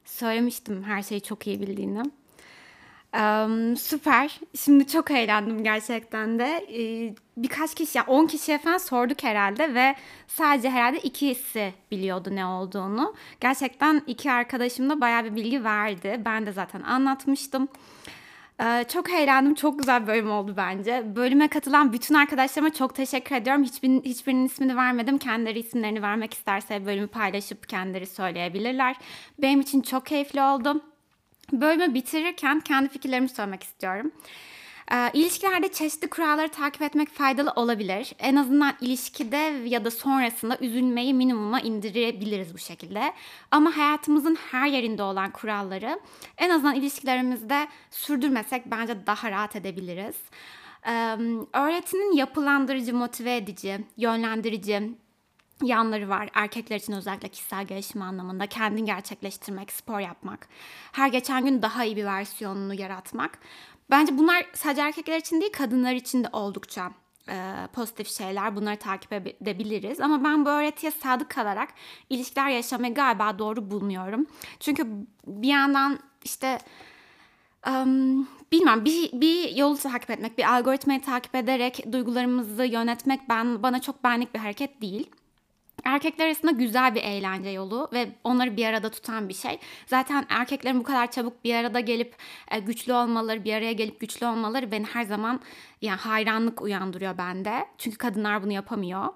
Söylemiştim 0.05 0.83
her 0.83 1.03
şeyi 1.03 1.21
çok 1.21 1.47
iyi 1.47 1.61
bildiğini. 1.61 2.03
Em, 3.13 3.75
süper. 3.77 4.39
Şimdi 4.55 4.87
çok 4.87 5.11
eğlendim 5.11 5.63
gerçekten 5.63 6.39
de. 6.39 6.65
Ee, 6.73 7.15
birkaç 7.37 7.75
kişi, 7.75 7.97
ya 7.97 8.05
10 8.07 8.27
kişiye 8.27 8.57
falan 8.57 8.77
sorduk 8.77 9.23
herhalde 9.23 9.73
ve 9.73 9.95
sadece 10.27 10.69
herhalde 10.69 10.99
ikisi 10.99 11.73
biliyordu 11.91 12.29
ne 12.35 12.45
olduğunu. 12.45 13.15
Gerçekten 13.39 14.01
iki 14.07 14.31
arkadaşım 14.31 14.89
da 14.89 15.01
bayağı 15.01 15.23
bir 15.25 15.35
bilgi 15.35 15.63
verdi. 15.63 16.21
Ben 16.25 16.45
de 16.45 16.51
zaten 16.51 16.81
anlatmıştım. 16.81 17.67
Ee, 18.63 18.85
çok 18.93 19.09
eğlendim. 19.13 19.55
Çok 19.55 19.79
güzel 19.79 20.01
bir 20.03 20.07
bölüm 20.07 20.31
oldu 20.31 20.53
bence. 20.57 21.03
Bölüme 21.15 21.47
katılan 21.47 21.93
bütün 21.93 22.15
arkadaşlarıma 22.15 22.73
çok 22.73 22.95
teşekkür 22.95 23.35
ediyorum. 23.35 23.63
Hiçbir, 23.63 23.89
hiçbirinin 23.89 24.45
ismini 24.45 24.75
vermedim. 24.77 25.17
Kendileri 25.17 25.59
isimlerini 25.59 26.01
vermek 26.01 26.33
isterse 26.33 26.85
bölümü 26.85 27.07
paylaşıp 27.07 27.69
kendileri 27.69 28.07
söyleyebilirler. 28.07 28.95
Benim 29.41 29.61
için 29.61 29.81
çok 29.81 30.05
keyifli 30.05 30.41
oldu. 30.41 30.90
Bölümü 31.51 31.93
bitirirken 31.93 32.59
kendi 32.59 32.89
fikirlerimi 32.89 33.29
söylemek 33.29 33.63
istiyorum. 33.63 34.11
Ee, 34.91 35.11
ilişkilerde 35.13 35.71
çeşitli 35.71 36.09
kuralları 36.09 36.49
takip 36.49 36.81
etmek 36.81 37.09
faydalı 37.09 37.51
olabilir. 37.51 38.13
En 38.19 38.35
azından 38.35 38.73
ilişkide 38.81 39.37
ya 39.65 39.85
da 39.85 39.91
sonrasında 39.91 40.57
üzülmeyi 40.61 41.13
minimuma 41.13 41.61
indirebiliriz 41.61 42.53
bu 42.53 42.57
şekilde. 42.57 43.13
Ama 43.51 43.77
hayatımızın 43.77 44.35
her 44.51 44.67
yerinde 44.67 45.03
olan 45.03 45.31
kuralları 45.31 45.99
en 46.37 46.49
azından 46.49 46.75
ilişkilerimizde 46.75 47.67
sürdürmesek 47.91 48.65
bence 48.65 49.05
daha 49.07 49.31
rahat 49.31 49.55
edebiliriz. 49.55 50.15
Ee, 50.87 51.17
öğretinin 51.53 52.15
yapılandırıcı, 52.15 52.95
motive 52.95 53.35
edici, 53.35 53.85
yönlendirici, 53.97 54.91
yanları 55.67 56.09
var. 56.09 56.29
Erkekler 56.33 56.75
için 56.75 56.93
özellikle 56.93 57.29
kişisel 57.29 57.65
gelişim 57.65 58.01
anlamında 58.01 58.47
kendini 58.47 58.85
gerçekleştirmek, 58.85 59.71
spor 59.71 59.99
yapmak, 59.99 60.47
her 60.91 61.07
geçen 61.07 61.45
gün 61.45 61.61
daha 61.61 61.85
iyi 61.85 61.95
bir 61.95 62.05
versiyonunu 62.05 62.73
yaratmak. 62.81 63.39
Bence 63.89 64.17
bunlar 64.17 64.45
sadece 64.53 64.81
erkekler 64.81 65.17
için 65.17 65.41
değil, 65.41 65.51
kadınlar 65.51 65.93
için 65.93 66.23
de 66.23 66.27
oldukça 66.33 66.91
e, 67.29 67.67
pozitif 67.73 68.09
şeyler. 68.09 68.55
Bunları 68.55 68.77
takip 68.77 69.13
edebiliriz. 69.13 69.99
Ama 69.99 70.23
ben 70.23 70.45
bu 70.45 70.49
öğretiye 70.49 70.91
sadık 70.91 71.29
kalarak 71.29 71.69
ilişkiler 72.09 72.49
yaşamayı 72.49 72.93
galiba 72.93 73.39
doğru 73.39 73.71
bulmuyorum. 73.71 74.25
Çünkü 74.59 74.87
bir 75.27 75.47
yandan 75.47 75.99
işte 76.23 76.59
um, 77.67 78.27
bilmem 78.51 78.85
bir, 78.85 79.21
bir 79.21 79.55
yolu 79.55 79.77
takip 79.77 80.09
etmek, 80.09 80.37
bir 80.37 80.53
algoritmayı 80.55 81.01
takip 81.01 81.35
ederek 81.35 81.85
duygularımızı 81.91 82.65
yönetmek 82.65 83.29
ben 83.29 83.63
bana 83.63 83.81
çok 83.81 84.03
benlik 84.03 84.33
bir 84.33 84.39
hareket 84.39 84.81
değil. 84.81 85.09
Erkekler 85.83 86.25
arasında 86.25 86.51
güzel 86.51 86.95
bir 86.95 87.03
eğlence 87.03 87.49
yolu 87.49 87.89
ve 87.93 88.09
onları 88.23 88.57
bir 88.57 88.65
arada 88.65 88.89
tutan 88.89 89.29
bir 89.29 89.33
şey. 89.33 89.59
Zaten 89.87 90.25
erkeklerin 90.29 90.79
bu 90.79 90.83
kadar 90.83 91.11
çabuk 91.11 91.43
bir 91.43 91.55
arada 91.55 91.79
gelip 91.79 92.15
e, 92.51 92.59
güçlü 92.59 92.93
olmaları, 92.93 93.43
bir 93.43 93.53
araya 93.53 93.73
gelip 93.73 93.99
güçlü 93.99 94.25
olmaları 94.25 94.71
beni 94.71 94.85
her 94.85 95.03
zaman 95.03 95.39
yani 95.81 95.97
hayranlık 95.97 96.61
uyandırıyor 96.61 97.17
bende. 97.17 97.65
Çünkü 97.77 97.97
kadınlar 97.97 98.43
bunu 98.43 98.51
yapamıyor. 98.51 99.07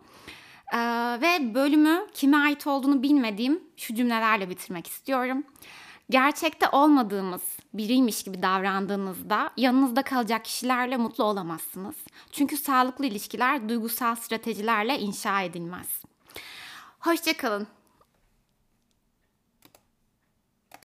Ee, 0.73 0.77
ve 1.21 1.53
bölümü 1.53 2.07
kime 2.13 2.37
ait 2.37 2.67
olduğunu 2.67 3.03
bilmediğim 3.03 3.63
şu 3.77 3.95
cümlelerle 3.95 4.49
bitirmek 4.49 4.87
istiyorum. 4.87 5.43
Gerçekte 6.09 6.69
olmadığımız 6.69 7.41
biriymiş 7.73 8.23
gibi 8.23 8.41
davrandığınızda 8.41 9.51
yanınızda 9.57 10.01
kalacak 10.01 10.45
kişilerle 10.45 10.97
mutlu 10.97 11.23
olamazsınız. 11.23 11.95
Çünkü 12.31 12.57
sağlıklı 12.57 13.05
ilişkiler 13.05 13.69
duygusal 13.69 14.15
stratejilerle 14.15 14.99
inşa 14.99 15.41
edilmez. 15.41 16.01
Hoşçakalın. 17.05 17.67